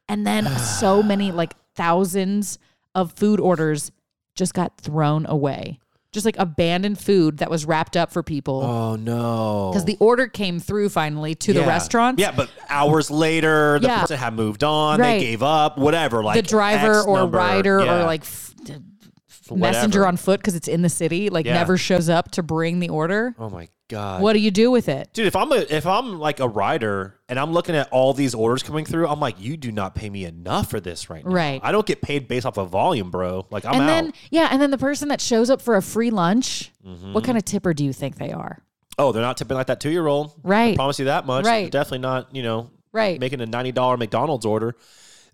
[0.10, 2.60] And then so many, like thousands
[2.94, 3.92] of food orders
[4.36, 5.80] just got thrown away.
[6.14, 8.64] Just like abandoned food that was wrapped up for people.
[8.64, 9.70] Oh no.
[9.72, 12.18] Because the order came through finally to the restaurant.
[12.18, 14.02] Yeah, but hours later, the Yeah.
[14.02, 15.00] person had moved on.
[15.00, 15.20] Right.
[15.20, 15.78] They gave up.
[15.78, 16.24] Whatever.
[16.24, 17.38] Like the driver X or number.
[17.38, 18.02] rider Yeah.
[18.02, 18.56] or like f-
[19.56, 21.54] messenger on foot because it's in the city like Yeah.
[21.54, 24.22] never shows up to bring the order Oh my god.
[24.22, 27.20] what do you do with it Dude, if I'm a if I'm like a rider
[27.30, 30.10] and I'm looking at all these orders coming through, I'm like, you do not pay
[30.10, 31.32] me enough for this right now.
[31.32, 31.60] Right.
[31.64, 33.46] I don't get paid based off of volume, bro.
[33.52, 33.88] Like I'm and out.
[33.88, 37.12] then yeah and then the person that shows up for a free lunch Mm-hmm.
[37.14, 38.64] what kind of tipper do you think they are
[39.00, 40.34] oh, they're not tipping like that two year old.
[40.42, 40.74] Right.
[40.74, 41.46] I promise you that much.
[41.46, 41.70] Right.
[41.72, 43.20] Definitely not, you know, Right.
[43.20, 44.76] making a ninety dollar McDonald's order.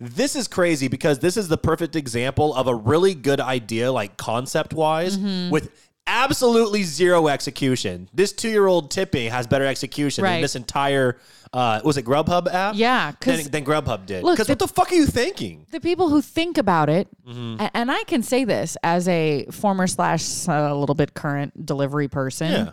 [0.10, 4.18] This is crazy because this is the perfect example of a really good idea, like
[4.18, 5.50] concept wise, Mm-hmm.
[5.52, 5.70] with
[6.06, 8.10] absolutely zero execution.
[8.13, 10.34] This two year old tipping has better execution Right.
[10.34, 11.18] than this entire
[11.54, 12.76] uh was it Grubhub app?
[12.76, 14.24] Yeah, than, than Grubhub did.
[14.26, 15.66] Because what the fuck are you thinking?
[15.72, 17.62] the people who think about it Mm-hmm.
[17.62, 21.66] a- and i can say this as a former slash uh, a little bit current
[21.66, 22.70] delivery person Yeah.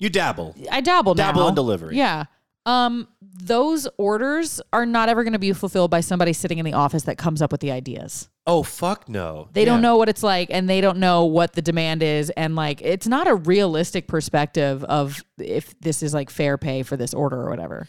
[0.00, 0.54] You dabble.
[0.70, 1.32] I dabble now.
[1.32, 1.96] Dabble in delivery.
[1.96, 2.26] Yeah.
[2.68, 6.74] Um, those orders are not ever going to be fulfilled by somebody sitting in the
[6.74, 8.28] office that comes up with the ideas.
[8.46, 9.48] Oh fuck no.
[9.52, 12.30] They don't know what it's like and they don't know what the demand is.
[12.30, 16.96] And like, it's not a realistic perspective of if this is like fair pay for
[16.96, 17.88] this order or whatever.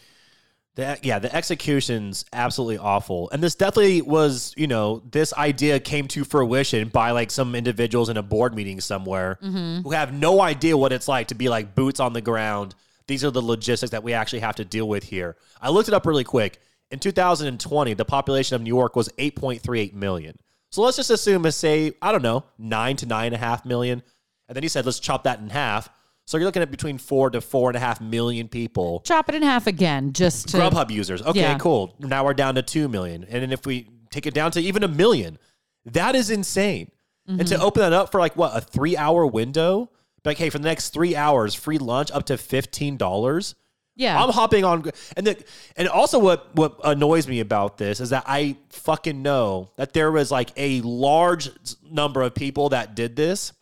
[0.76, 3.28] The, yeah, the execution's absolutely awful.
[3.32, 8.08] And this definitely was, you know, this idea came to fruition by like some individuals
[8.08, 9.82] in a board meeting somewhere Mm-hmm.
[9.82, 12.74] who have no idea what it's like to be like boots on the ground.
[13.10, 15.36] These are the logistics that we actually have to deal with here.
[15.60, 16.60] I looked it up really quick.
[16.92, 20.38] In 2020, the population of New York was 8.38 million.
[20.70, 23.64] So let's just assume, a say, I don't know, nine to nine and a half
[23.64, 24.00] million.
[24.48, 25.90] And then he said, let's chop that in half.
[26.28, 29.34] So you're looking at between four to four and a half million people Chop it
[29.34, 30.58] in half again, just to.
[30.58, 31.20] Grubhub users.
[31.22, 31.58] Okay, Yeah.
[31.58, 31.96] cool.
[31.98, 33.24] Now we're down to 2 million.
[33.24, 35.36] And then if we take it down to even a million,
[35.84, 36.92] that is insane.
[37.26, 37.56] And Mm-hmm.
[37.56, 39.90] to open that up for like what, a three hour window?
[40.24, 43.54] Like, hey, for the next three hours, free lunch up to $15.
[43.96, 44.22] Yeah.
[44.22, 45.44] I'm hopping on, and the,
[45.76, 50.10] and also what what annoys me about this is that I fucking know that there
[50.10, 51.50] was like a large
[51.84, 53.52] number of people that did this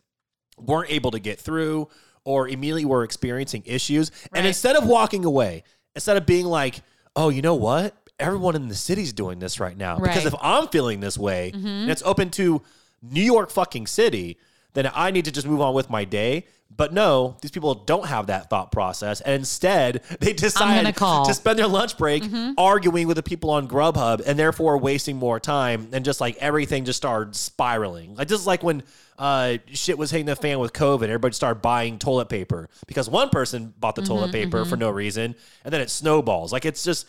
[0.57, 1.89] weren't able to get through
[2.23, 5.63] or immediately were experiencing issues, and instead of walking away,
[5.95, 6.81] instead of being like,
[7.17, 10.67] oh, you know what, everyone in the city's doing this right now because if I'm
[10.67, 11.67] feeling this way mm-hmm.
[11.67, 12.61] and it's open to
[13.01, 14.37] New York fucking city.
[14.73, 16.45] Then I need to just move on with my day.
[16.75, 19.21] But no, these people don't have that thought process.
[19.21, 22.53] And instead, they decide to spend their lunch break mm-hmm.
[22.57, 25.89] arguing with the people on Grubhub and therefore wasting more time.
[25.91, 28.15] And just like everything just started spiraling.
[28.15, 28.83] Like, this is like when
[29.17, 31.03] uh, shit was hitting the fan with COVID.
[31.03, 34.81] Everybody started buying toilet paper because one person bought the toilet mm-hmm, paper for mm-hmm.
[34.81, 35.35] no reason.
[35.65, 36.53] And then it snowballs.
[36.53, 37.07] Like, it's just.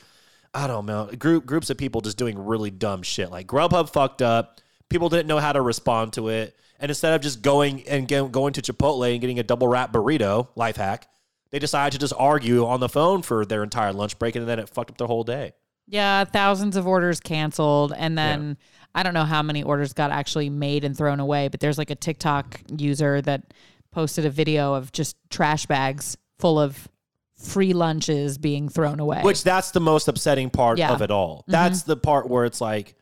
[0.52, 1.08] I don't know.
[1.16, 3.30] Group groups of people just doing really dumb shit.
[3.30, 4.60] Like Grubhub fucked up.
[4.88, 8.32] People didn't know how to respond to it, and instead of just going and get,
[8.32, 11.06] going to Chipotle and getting a double wrap burrito, life hack,
[11.50, 14.58] they decided to just argue on the phone for their entire lunch break, and then
[14.58, 15.52] it fucked up their whole day.
[15.86, 17.92] Yeah, thousands of orders canceled.
[17.96, 18.56] And then
[18.94, 21.90] I don't know how many orders got actually made and thrown away, but there's like
[21.90, 23.52] a TikTok user that
[23.90, 26.88] posted a video of just trash bags full of
[27.36, 29.20] free lunches being thrown away.
[29.22, 30.92] Which that's the most upsetting part Yeah.
[30.92, 31.38] of it all.
[31.38, 31.52] Mm-hmm.
[31.52, 32.94] That's the part where it's like,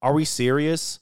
[0.00, 1.00] are we serious?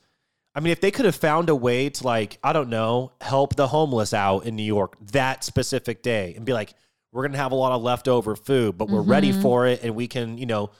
[0.59, 3.55] I mean, if they could have found a way to like, I don't know, help
[3.55, 6.75] the homeless out in New York that specific day and be like,
[7.13, 9.41] we're gonna have a lot of leftover food, but we're ready mm-hmm.
[9.41, 10.71] for it and we can, you know,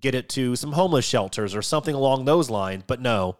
[0.00, 2.82] get it to some homeless shelters or something along those lines.
[2.84, 3.36] But no,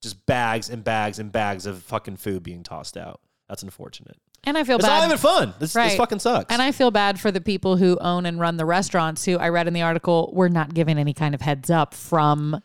[0.00, 3.20] just bags and bags and bags of fucking food being tossed out.
[3.46, 4.16] That's unfortunate.
[4.44, 5.52] and I feel It's not even fun.
[5.58, 6.50] This, this fucking sucks.
[6.50, 9.50] And I feel bad for the people who own and run the restaurants who I
[9.50, 12.62] read in the article were not given any kind of heads up from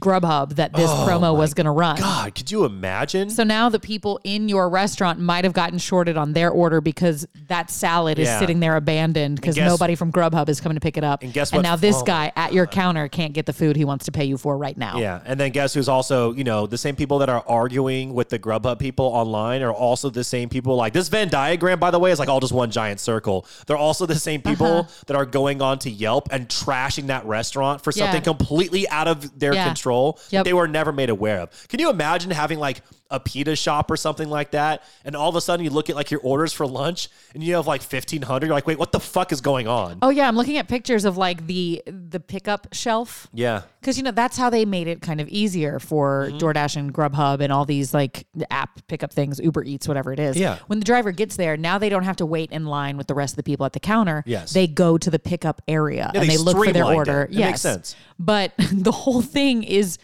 [0.00, 1.96] Grubhub that this Oh promo was going to run.
[1.96, 3.30] God, could you imagine?
[3.30, 7.26] So now the people in your restaurant might have gotten shorted on their order because
[7.48, 8.38] that salad is Yeah.
[8.38, 11.22] sitting there abandoned because guess- nobody from Grubhub is coming to pick it up.
[11.22, 11.62] And guess And what?
[11.62, 14.24] now this Oh guy at your counter can't get the food he wants to pay
[14.24, 14.98] you for right now.
[14.98, 18.28] Yeah, and then guess who's also, you know, the same people that are arguing with
[18.28, 20.76] the Grubhub people online are also the same people.
[20.76, 23.46] Like this Venn diagram, by the way, is like all just one giant circle.
[23.66, 24.88] They're also the same people Uh-huh.
[25.06, 28.04] that are going on to Yelp and trashing that restaurant for Yeah.
[28.04, 29.64] something completely out of their Yeah.
[29.86, 30.40] Control Yep.
[30.40, 31.68] that they were never made aware of.
[31.68, 35.36] Can you imagine having like a pita shop or something like that, and all of
[35.36, 38.22] a sudden you look at like your orders for lunch and you have like fifteen
[38.22, 38.46] hundred?
[38.46, 39.98] You're like, wait, what the fuck is going on?
[40.02, 43.62] Oh yeah, I'm looking at pictures of like the the pickup shelf Yeah.
[43.80, 46.38] because you know that's how they made it kind of easier for Mm-hmm.
[46.38, 50.36] DoorDash and Grubhub and all these like app pickup things, Uber Eats, whatever it is.
[50.36, 50.58] Yeah.
[50.66, 53.14] When the driver gets there, now they don't have to wait in line with the
[53.14, 54.22] rest of the people at the counter.
[54.26, 54.52] Yes.
[54.52, 57.22] They go to the pickup area Yeah, and they they, look for their order.
[57.24, 57.30] it.
[57.30, 57.46] It yes.
[57.50, 57.96] makes sense.
[58.18, 59.98] But the whole thing is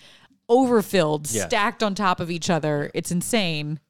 [0.53, 1.47] overfilled, Yeah.
[1.47, 2.91] stacked on top of each other.
[2.95, 3.81] It's insane.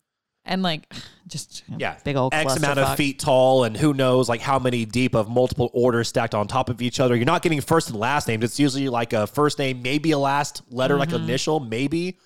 [0.44, 0.92] And like
[1.28, 2.96] just yeah, big old X amount of clusterfuck.
[2.96, 6.68] feet tall, and who knows like how many deep of multiple orders stacked on top
[6.68, 7.14] of each other.
[7.14, 8.42] You're not getting first and last names.
[8.42, 11.24] It's usually like a first name, maybe a last letter, like Mm-hmm.
[11.24, 12.18] initial, maybe.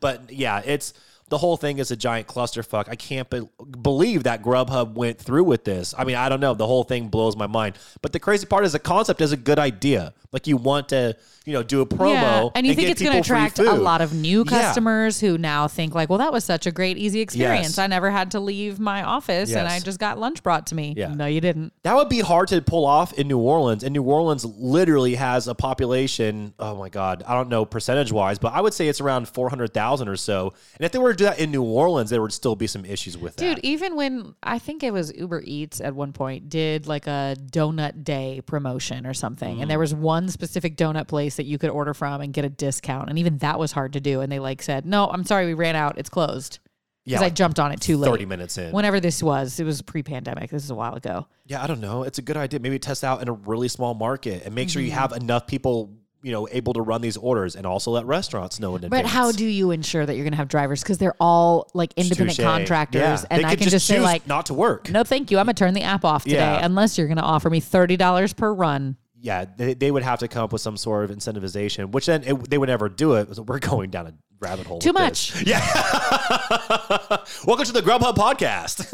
[0.00, 0.94] But yeah, it's
[1.28, 2.88] the whole thing is a giant clusterfuck.
[2.88, 3.48] I can't be-
[3.82, 5.94] believe that Grubhub went through with this.
[5.96, 6.54] I mean, I don't know.
[6.54, 7.78] The whole thing blows my mind.
[8.02, 10.12] But the crazy part is the concept is a good idea.
[10.32, 13.02] Like you want to, you know, do a promo, Yeah, and you think give it's
[13.02, 14.50] going to attract a lot of new Yeah.
[14.50, 17.68] customers who now think like, well, that was such a great, easy experience.
[17.68, 17.78] Yes.
[17.78, 20.94] I never had to leave my office, and I just got lunch brought to me.
[20.96, 21.14] Yeah.
[21.14, 21.72] No, you didn't.
[21.84, 23.84] That would be hard to pull off in New Orleans.
[23.84, 28.38] And New Orleans literally has a population, oh my God, I don't know percentage wise,
[28.38, 30.52] but I would say it's around 400,000 or so.
[30.76, 32.84] And if they were to do that in New Orleans, there would still be some
[32.84, 33.54] issues with Dude, that.
[33.56, 37.36] Dude, even when I think it was Uber Eats at one point did like a
[37.50, 39.62] donut day promotion or something, Mm.
[39.62, 42.48] and there was one specific donut place that you could order from and get a
[42.50, 44.20] discount, and even that was hard to do.
[44.20, 45.98] And they like said, "No, I'm sorry, we ran out.
[45.98, 46.58] It's closed."
[47.06, 48.08] Yeah, Because I jumped on it too late.
[48.08, 48.72] 30 minutes in.
[48.72, 50.48] Whenever this was, it was pre-pandemic.
[50.50, 51.26] This is a while ago.
[51.44, 52.02] yeah, I don't know.
[52.02, 52.60] It's a good idea.
[52.60, 54.98] Maybe test out in a really small market and make sure you Mm-hmm.
[55.00, 55.92] have enough people,
[56.24, 59.02] you know, able to run these orders and also let restaurants know in advance.
[59.02, 60.82] But how do you ensure that you're going to have drivers?
[60.82, 63.24] Because they're all like independent contractors, Yeah.
[63.30, 64.90] and They I can just, say like, not to work.
[64.90, 65.38] "No, thank you.
[65.38, 66.64] I'm going to turn the app off today, Yeah.
[66.64, 70.18] unless you're going to offer me thirty dollars per run." yeah, they, they would have
[70.18, 73.14] to come up with some sort of incentivization, which then it, they would never do
[73.14, 73.34] it.
[73.34, 74.12] So we're going down a
[74.44, 74.78] rabbit hole.
[74.78, 75.32] Too much.
[75.32, 75.42] this.
[75.46, 75.58] Yeah.
[77.46, 78.84] Welcome to the Grubhub podcast.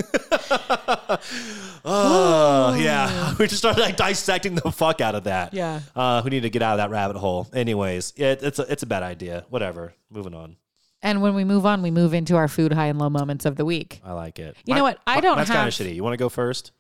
[1.84, 3.34] oh, yeah.
[3.38, 5.52] We just started like dissecting the fuck out of that.
[5.52, 5.80] Yeah.
[5.94, 7.48] Uh, we need to get out of that rabbit hole.
[7.52, 9.44] Anyways, it, it's a, it's a bad idea.
[9.50, 9.92] Whatever.
[10.10, 10.56] Moving on.
[11.02, 13.56] And when we move on, we move into our food high and low moments of
[13.56, 14.00] the week.
[14.04, 14.56] I like it.
[14.66, 14.98] You know what?
[15.06, 15.94] I don't That's kind of shitty.
[15.94, 16.72] You want to go first?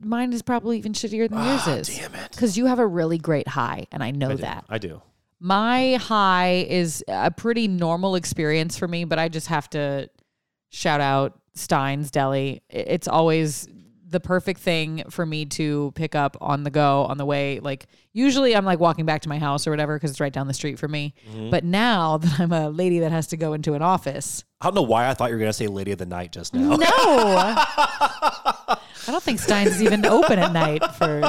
[0.00, 1.96] Mine is probably even shittier than yours is.
[1.96, 2.30] Damn it.
[2.30, 4.64] Because you have a really great high, and I know I that.
[4.68, 5.02] I do.
[5.44, 10.08] My high is a pretty normal experience for me, but I just have to
[10.70, 12.62] shout out Stein's Deli.
[12.70, 13.68] It's always
[14.08, 17.58] the perfect thing for me to pick up on the go on the way.
[17.58, 20.46] Like usually I'm like walking back to my house or whatever because it's right down
[20.46, 21.12] the street for me.
[21.28, 21.50] Mm-hmm.
[21.50, 24.76] But now that I'm a lady that has to go into an office, I don't
[24.76, 26.76] know why I thought you were going to say Lady of the Night just now.
[26.76, 26.86] no.
[29.04, 31.20] I don't think Stein's is even open at night for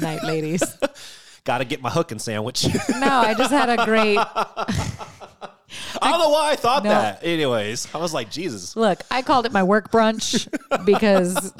[0.00, 0.62] night ladies.
[1.44, 2.66] Got to get my hook and sandwich.
[2.90, 4.18] No, I just had a great.
[6.02, 6.90] I don't know why I thought No.
[6.90, 7.20] that.
[7.24, 8.76] Anyways, I was like, Jesus.
[8.76, 10.48] Look, I called it my work brunch
[10.84, 11.52] because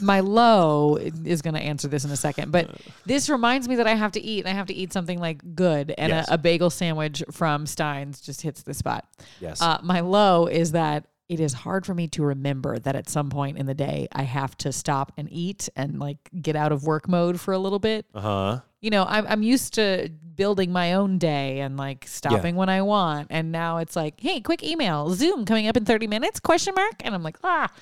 [0.00, 2.52] my low is going to answer this in a second.
[2.52, 2.70] But
[3.04, 5.54] this reminds me that I have to eat, and I have to eat something like
[5.54, 6.28] good, and Yes.
[6.30, 9.06] a, a bagel sandwich from Stein's just hits the spot.
[9.40, 9.60] Yes.
[9.62, 13.30] Uh, my low is that it is hard for me to remember that at some
[13.30, 16.84] point in the day I have to stop and eat and like get out of
[16.84, 18.06] work mode for a little bit.
[18.14, 18.60] Uh huh.
[18.80, 22.82] You know, I'm I'm used to building my own day and like stopping when I
[22.82, 26.38] want, and now it's like, hey, quick email, Zoom coming up in 30 minutes?
[26.38, 26.94] Question mark?
[27.00, 27.72] And I'm like, ah.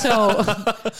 [0.00, 0.42] so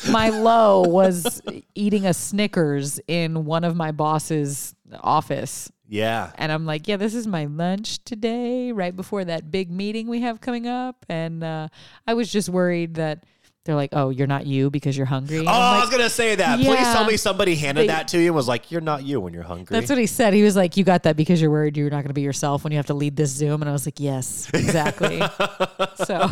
[0.13, 1.43] my low was
[1.75, 6.33] eating a Snickers in one of my boss's office Yeah.
[6.39, 10.21] and I'm like, yeah, this is my lunch today, right before that big meeting we
[10.23, 11.05] have coming up.
[11.09, 11.69] And uh,
[12.07, 13.25] I was just worried that
[13.65, 15.39] they're like, oh, you're not you because you're hungry.
[15.39, 16.59] And Oh, I'm I was gonna say that.
[16.59, 19.21] Please tell me somebody handed They- that to you and was like, "You're not you
[19.21, 20.35] when you're hungry." that's what he said.
[20.35, 22.63] He was like, you got that because you're worried you're not going to be yourself
[22.65, 23.63] when you have to lead this Zoom.
[23.63, 25.23] And I was like, yes, exactly.
[26.05, 26.31] so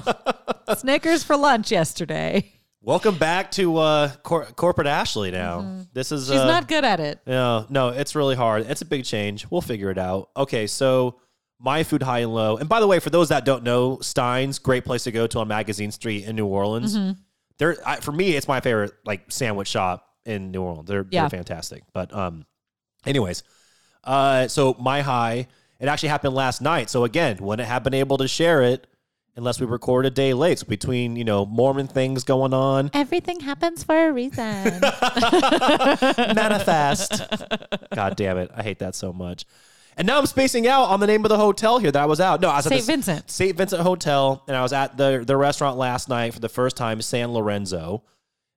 [0.76, 2.53] Snickers for lunch yesterday.
[2.85, 5.30] Welcome back to uh, cor- corporate Ashley.
[5.30, 6.33] Now this is Mm-hmm.
[6.33, 7.20] She's uh, not good at it.
[7.26, 8.66] No, no, it's really hard.
[8.68, 9.47] It's a big change.
[9.51, 10.30] We'll figure it out.
[10.37, 11.20] Okay, so
[11.61, 12.57] my food high and low.
[12.57, 15.39] And by the way, for those that don't know, Stein's great place to go to
[15.39, 16.97] on Magazine Street in New Orleans.
[16.97, 17.12] Mm-hmm.
[17.59, 20.89] They're I, for me, it's my favorite like sandwich shop in New Orleans.
[20.89, 21.22] They're, Yeah.
[21.28, 21.85] they're fantastic.
[21.93, 22.47] But um,
[23.07, 23.45] anyways,
[24.03, 25.47] uh, so my high
[25.78, 26.91] it actually happened last night.
[26.91, 28.87] So again, wouldn't have been able to share it
[29.37, 30.59] unless we record a day late.
[30.59, 34.80] So between you know Mormon things going on, Everything happens for a reason.
[36.35, 37.22] manifest.
[37.95, 38.51] God damn it.
[38.55, 39.45] I hate that so much.
[39.97, 42.18] And now I'm spacing out on the name of the hotel here that I was
[42.20, 42.41] out.
[42.41, 42.83] No, I was at St.
[42.87, 43.30] the Vincent.
[43.30, 43.57] St.
[43.57, 47.03] Vincent Hotel, and I was at the the restaurant last night for the first time,
[47.03, 48.03] San Lorenzo,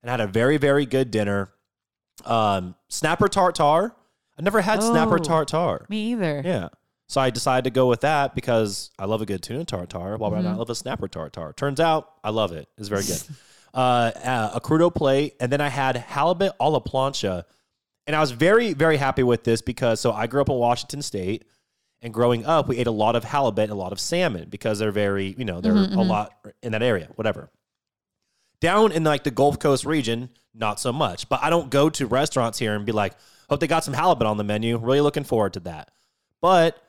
[0.02, 1.52] and had a very very good dinner.
[2.24, 3.94] Um, snapper tartar.
[4.38, 5.24] I never had snapper Oh.
[5.24, 5.86] tartar.
[5.90, 6.42] Me either.
[6.44, 6.70] Yeah.
[7.08, 10.18] So I decided to go with that because I love a good tuna tartar.
[10.18, 11.54] Why would I not love a snapper tartar?
[11.54, 12.68] Turns out I love it.
[12.78, 13.22] It's very good.
[13.74, 17.44] uh, uh, a crudo plate, and then I had halibut a la plancha,
[18.08, 21.04] and I was very very happy with this because so I grew up in Washington
[21.04, 21.46] State,
[22.02, 24.80] and growing up we ate a lot of halibut and a lot of salmon because
[24.80, 26.34] they're very you know they're a lot
[26.64, 27.10] in that area.
[27.16, 27.52] Whatever.
[28.62, 31.30] Down in like the Gulf Coast region, not so much.
[31.30, 33.14] But I don't go to restaurants here and be like,
[33.50, 34.78] hope they got some halibut on the menu.
[34.78, 35.92] Really looking forward to that.
[36.42, 36.82] But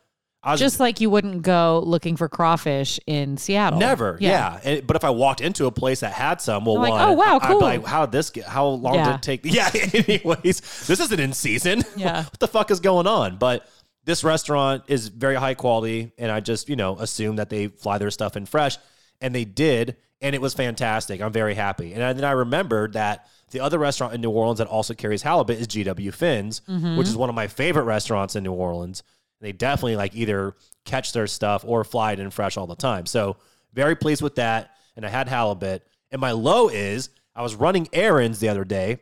[0.45, 3.79] was Just like you wouldn't go looking for crawfish in Seattle.
[3.81, 4.61] Never, yeah.
[4.63, 7.13] And- but if I walked into a place that had some, well, like, one, "Oh,
[7.15, 8.45] wow, I- I'd cool." be like, how did this get?
[8.45, 9.41] How long did it take?
[9.45, 9.71] Yeah.
[9.73, 11.83] Anyways, this isn't in season.
[11.97, 12.25] Yeah.
[12.25, 13.39] what the fuck is going on?
[13.39, 13.67] But
[14.05, 17.99] this restaurant is very high quality, and I just you know assume that they fly
[17.99, 18.79] their stuff in fresh,
[19.21, 21.21] and they did, and it was fantastic.
[21.21, 21.93] I'm very happy.
[21.93, 23.27] And then I remembered that.
[23.53, 26.97] The other restaurant in New Orleans that also carries halibut is GW Fins, Mm-hmm.
[26.99, 29.05] which is one of my favorite restaurants in New Orleans.
[29.41, 33.07] They definitely like either catch their stuff or fly it in fresh all the time.
[33.07, 33.37] So
[33.73, 34.71] very pleased with that.
[34.97, 35.87] And I had halibut.
[36.11, 38.99] And my low is I was running errands the other day,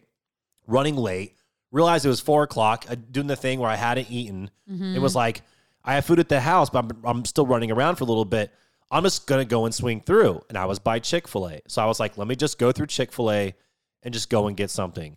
[0.67, 1.37] running late,
[1.71, 4.51] realized it was four o'clock, uh, doing the thing where I hadn't eaten.
[4.97, 5.43] It was like,
[5.85, 8.25] I have food at the house, but I'm, I'm still running around for a little
[8.25, 8.51] bit.
[8.91, 10.41] I'm just going to go and swing through.
[10.49, 11.61] And I was by Chick fil A.
[11.69, 13.55] So I was like, let me just go through Chick fil A
[14.03, 15.17] and just go and get something.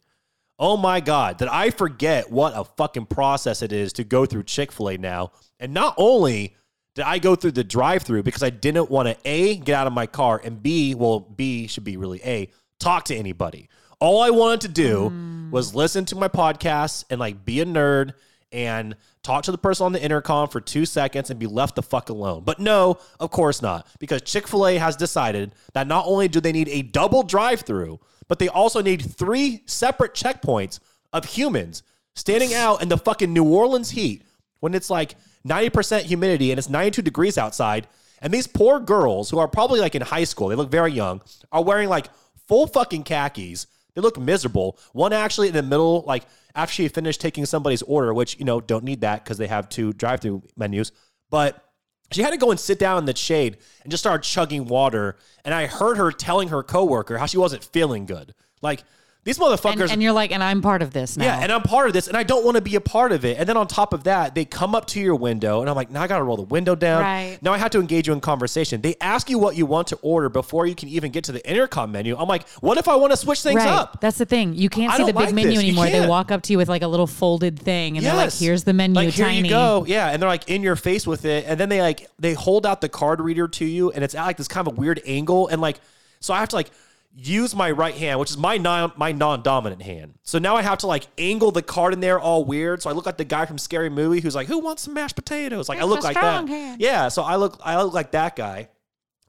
[0.59, 4.43] Oh my God, did I forget what a fucking process it is to go through
[4.43, 5.31] Chick fil A now?
[5.59, 6.55] And not only
[6.95, 9.85] did I go through the drive through because I didn't want to A, get out
[9.85, 12.49] of my car, and B, well, B should be really A,
[12.79, 13.69] talk to anybody.
[13.99, 15.51] All I wanted to do mm.
[15.51, 18.13] was listen to my podcasts and like be a nerd
[18.51, 21.83] and talk to the person on the intercom for two seconds and be left the
[21.83, 22.43] fuck alone.
[22.43, 26.39] But no, of course not, because Chick fil A has decided that not only do
[26.39, 30.79] they need a double drive through, but they also need three separate checkpoints
[31.13, 31.83] of humans
[32.15, 34.23] standing out in the fucking New Orleans heat
[34.59, 35.15] when it's like
[35.47, 37.87] 90% humidity and it's 92 degrees outside.
[38.21, 41.21] And these poor girls who are probably like in high school, they look very young,
[41.51, 42.07] are wearing like
[42.47, 43.67] full fucking khakis.
[43.93, 44.77] They look miserable.
[44.93, 46.23] One actually in the middle, like
[46.55, 49.69] after she finished taking somebody's order, which, you know, don't need that because they have
[49.69, 50.91] two drive through menus.
[51.29, 51.63] But
[52.11, 55.17] she had to go and sit down in the shade and just start chugging water.
[55.43, 58.33] And I heard her telling her coworker how she wasn't feeling good.
[58.61, 58.83] Like
[59.27, 59.91] these motherfuckers.
[59.91, 61.25] and you're like, and I'm part of this now.
[61.25, 63.25] Yeah, and I'm part of this, and I don't want to be a part of
[63.25, 63.37] it.
[63.37, 65.91] And then on top of that, they come up to your window, and I'm like,
[65.91, 67.01] now I got to roll the window down.
[67.01, 67.37] Right.
[67.41, 68.79] Now I have to engage you in conversation.
[68.79, 71.45] They ask you what you want to order before you can even get to the
[71.45, 72.15] intercom menu.
[72.15, 73.67] I'm like, what if I want to switch things right.
[73.67, 73.99] up?
[73.99, 74.53] That's the thing.
[74.53, 75.59] You can't see the big like menu this.
[75.59, 75.87] Anymore.
[75.87, 78.63] They walk up to you with like a little folded thing, and they're like, "Here's
[78.63, 81.25] the menu, Like here tiny." you go, yeah, and they're like in your face with
[81.25, 84.15] it, and then they like they hold out the card reader to you, and it's
[84.15, 85.81] at like this kind of a weird angle, and like
[86.19, 86.71] so I have to like
[87.15, 90.15] use my right hand, which is my non my non dominant hand.
[90.23, 92.81] So now I have to like angle the card in there all weird.
[92.81, 95.15] So I look like the guy from Scary Movie who's like, "Who wants some mashed
[95.15, 96.47] potatoes?" Like I look like that.
[96.47, 96.81] hand.
[96.81, 97.09] Yeah.
[97.09, 98.69] So I look I look like that guy.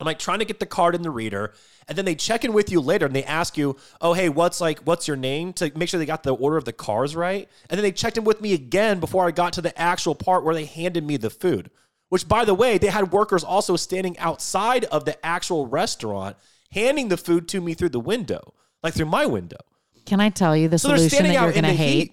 [0.00, 1.54] I'm like trying to get the card in the reader,
[1.88, 4.60] and then they check in with you later and they ask you, "Oh, hey, what's
[4.60, 7.48] like what's your name?" to make sure they got the order of the cars right.
[7.68, 10.44] And then they checked in with me again before I got to the actual part
[10.44, 11.70] where they handed me the food.
[12.10, 16.36] Which, by the way, they had workers also standing outside of the actual restaurant
[16.70, 19.56] handing the food to me through the window, like through my window.
[20.04, 21.94] Can I tell you the So solution that you're going to hate?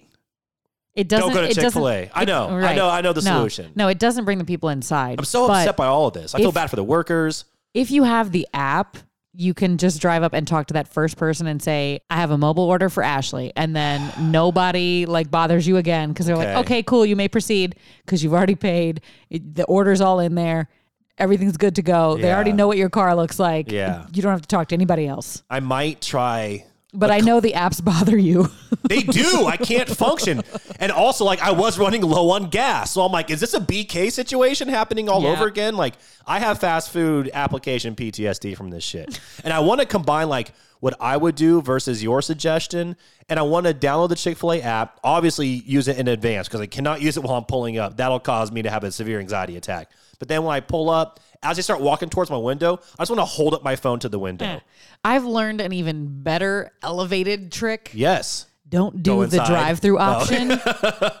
[0.94, 1.26] It doesn't.
[1.28, 2.10] Don't go to it doesn't- Chick-fil-A.
[2.14, 2.48] I know.
[2.48, 2.88] I know.
[2.88, 3.36] I know the No.
[3.36, 3.72] solution.
[3.74, 5.18] No, it doesn't bring the people inside.
[5.18, 6.34] I'm so upset by all of this.
[6.34, 7.44] I feel bad for the workers.
[7.74, 8.96] if you have the app,
[9.34, 12.30] you can just drive up and talk to that first person and say, "I have
[12.30, 16.48] a mobile order for Ashley," and then nobody like bothers you again because they're like,
[16.48, 16.58] Okay.
[16.60, 17.76] "Okay, cool, you may proceed
[18.06, 19.02] because you've already paid.
[19.28, 20.70] It- the order's all in there.
[21.18, 22.16] Everything's good to go.
[22.16, 22.34] They Yeah.
[22.34, 23.70] already know what your car looks like.
[23.72, 24.04] Yeah.
[24.12, 26.64] you don't have to talk to anybody else." I might try
[26.94, 28.48] But I know the apps bother you.
[28.88, 29.46] They do.
[29.46, 30.42] I can't function.
[30.78, 32.92] And also, like, I was running low on gas.
[32.92, 35.30] So I'm like, is this a BK situation happening all Yeah.
[35.30, 35.76] over again?
[35.76, 35.94] Like,
[36.24, 39.18] I have fast food application PTSD from this shit.
[39.42, 42.94] And I want to combine, like, what I would do versus your suggestion.
[43.28, 46.46] And I want to download the Chick fil A app, obviously, use it in advance
[46.46, 47.96] because I cannot use it while I'm pulling up.
[47.96, 49.90] That'll cause me to have a severe anxiety attack.
[50.18, 53.10] But then when I pull up, as I start walking towards my window, I just
[53.10, 54.44] want to hold up my phone to the window.
[54.46, 54.60] Eh.
[55.04, 57.90] I've learned an even better elevated trick.
[57.94, 58.46] Yes.
[58.68, 59.46] Don't do Go the inside.
[59.48, 60.00] drive-through Oh.
[60.02, 60.60] option.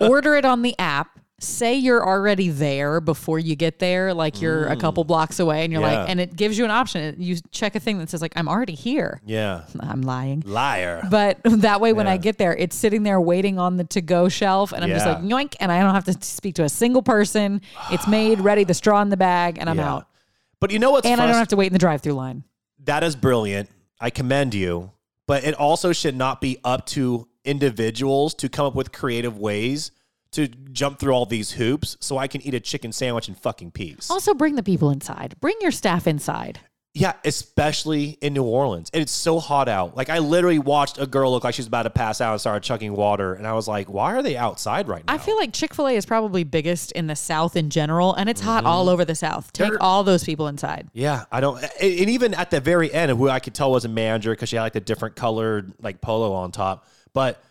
[0.00, 1.15] Order it on the app.
[1.38, 5.72] Say you're already there before you get there, like you're a couple blocks away, and
[5.72, 5.90] you're Mm.
[5.92, 5.98] Yeah.
[6.00, 7.14] like, and it gives you an option.
[7.18, 9.64] You check a thing that says like, "I'm already here." Yeah.
[9.80, 11.02] I'm lying, Liar.
[11.10, 14.72] but that way when I get there, it's sitting there waiting on the to-go shelf,
[14.72, 17.60] and I'm just like yoink, and I don't have to speak to a single person.
[17.90, 19.92] It's made, ready, the straw in the bag, and I'm Yeah.
[19.92, 20.06] out.
[20.58, 22.44] But you know what's And I don't have to wait in the drive-through line.
[22.84, 23.68] that is brilliant.
[24.00, 24.92] I commend you.
[25.26, 29.90] But it also should not be up to individuals to come up with creative ways
[30.36, 33.72] to jump through all these hoops so I can eat a chicken sandwich in fucking
[33.72, 34.10] peace.
[34.10, 35.34] Also, bring the people inside.
[35.40, 36.60] Bring your staff inside.
[36.98, 38.88] Yeah, especially in New Orleans.
[38.94, 39.94] And it's so hot out.
[39.98, 42.62] Like I literally watched a girl look like she's about to pass out and started
[42.62, 43.34] chucking water.
[43.34, 45.12] And I was like, why are they outside right now?
[45.12, 48.30] I feel like Chick fil A is probably biggest in the South in general, and
[48.30, 48.72] it's hot Mm-hmm.
[48.72, 49.52] all over the South.
[49.52, 50.88] Take They're- all those people inside.
[50.94, 51.62] Yeah, I don't.
[51.62, 51.70] And
[52.00, 54.56] and even at the very end, who I could tell was a manager because she
[54.56, 57.42] had like the different colored like polo on top, but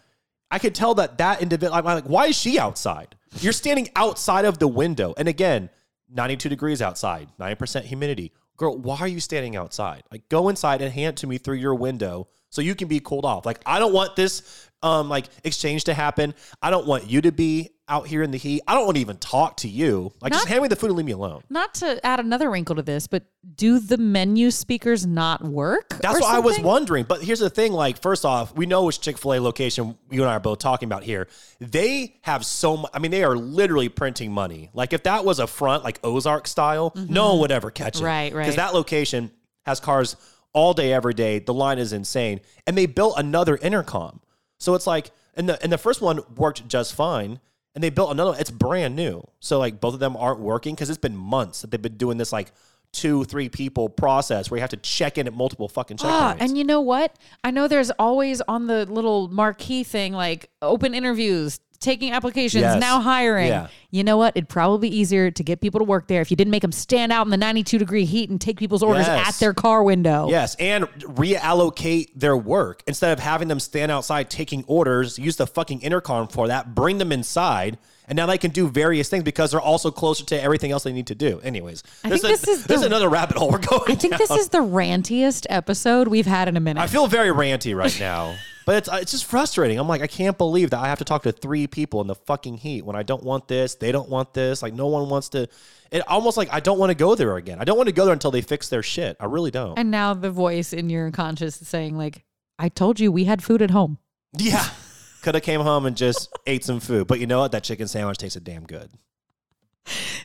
[0.52, 1.76] I could tell that that individual.
[1.76, 3.16] I'm like, why is she outside?
[3.40, 5.70] You're standing outside of the window, and again,
[6.10, 8.32] 92 degrees outside, 90% humidity.
[8.58, 10.04] Girl, why are you standing outside?
[10.12, 13.26] Like, go inside and hand to me through your window so you can be cooled
[13.26, 13.46] off.
[13.46, 16.34] Like, I don't want this um like exchange to happen.
[16.62, 18.62] I don't want you to be out here in the heat.
[18.68, 20.12] I don't want to even talk to you.
[20.22, 21.44] Like, just hand me the food and leave me alone.
[21.50, 23.24] Not to add another wrinkle to this, but
[23.56, 25.90] do the menu speakers not work?
[26.02, 27.06] That's what I was wondering.
[27.06, 30.22] But here's the thing: like, first off, we know which Chick Fil A location you
[30.22, 31.28] and I are both talking about here.
[31.60, 32.92] They have so much.
[32.94, 34.70] I mean, they are literally printing money.
[34.74, 37.98] Like, if that was a front, like Ozark style, no one would ever catch it.
[37.98, 38.06] Mm-hmm.
[38.06, 38.44] Right, right.
[38.44, 39.32] Because that location
[39.66, 40.16] has cars
[40.54, 41.40] all day, every day.
[41.40, 44.22] The line is insane, and they built another intercom.
[44.58, 47.40] So it's like, and the and the first one worked just fine.
[47.76, 48.36] And they built another.
[48.40, 51.72] It's brand new, so like both of them aren't working because it's been months that
[51.72, 52.52] they've been doing this like
[52.96, 56.06] two, three people process where you have to check in at multiple fucking checkpoints.
[56.06, 57.18] Ah, and you know what?
[57.44, 62.80] I know there's always on the little marquee thing like open interviews, taking applications, Yes.
[62.82, 63.48] now hiring.
[63.48, 63.68] Yeah.
[63.92, 64.34] You know what?
[64.36, 66.74] It'd probably be easier to get people to work there if you didn't make them
[66.74, 69.28] stand out in the 92 degree heat and take people's orders Yes.
[69.30, 70.28] at their car window.
[70.30, 75.18] Yes, and reallocate their work instead of having them stand outside taking orders.
[75.20, 76.76] Use the fucking intercom for that.
[76.76, 77.78] Bring them inside,
[78.08, 80.92] and now they can do various things because they're also closer to everything else they
[80.94, 81.40] need to do.
[81.44, 83.84] Anyways, I this think is, this is this is the- another rabbit hole we're going.
[83.92, 86.82] I think this is the rantiest episode we've had in a minute.
[86.82, 88.36] I feel very ranty right now.
[88.66, 89.78] But it's, uh, it's just frustrating.
[89.78, 92.16] I'm like, I can't believe that I have to talk to three people in the
[92.16, 93.76] fucking heat when I don't want this.
[93.76, 94.64] They don't want this.
[94.64, 95.48] Like, no one wants to.
[95.92, 97.60] It almost like I don't want to go there again.
[97.62, 99.18] I don't want to go there until they fix their shit.
[99.20, 99.78] I really don't.
[99.78, 102.24] and now the voice in your conscious is saying like,
[102.58, 104.00] I told you we had food at home.
[104.38, 104.66] Yeah.
[105.22, 107.06] Could have came home and just ate some food.
[107.08, 107.52] But you know what?
[107.52, 108.90] That chicken sandwich tasted damn good.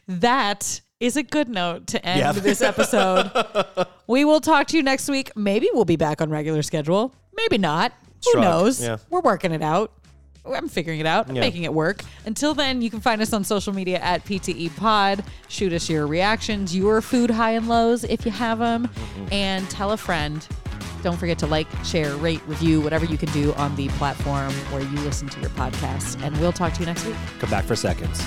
[0.08, 2.32] That is a good note to end Yeah.
[2.32, 3.30] this episode.
[4.06, 5.30] we will talk to you next week.
[5.36, 7.14] Maybe we'll be back on regular schedule.
[7.36, 7.92] Maybe not.
[8.24, 8.42] Who Shrug.
[8.44, 8.82] knows?
[8.82, 8.96] Yeah.
[9.08, 9.92] We're working it out.
[10.50, 11.28] I'm figuring it out.
[11.28, 11.42] I'm Yeah.
[11.42, 12.02] making it work.
[12.24, 15.22] Until then, you can find us on social media at PTE Pod.
[15.48, 19.32] Shoot us your reactions, your food high and lows if you have them, Mm-hmm.
[19.32, 20.46] and tell a friend.
[21.02, 24.82] Don't forget to like, share, rate, review, whatever you can do on the platform where
[24.82, 26.22] you listen to your podcast.
[26.22, 27.16] And we'll talk to you next week.
[27.38, 28.22] Come back for seconds.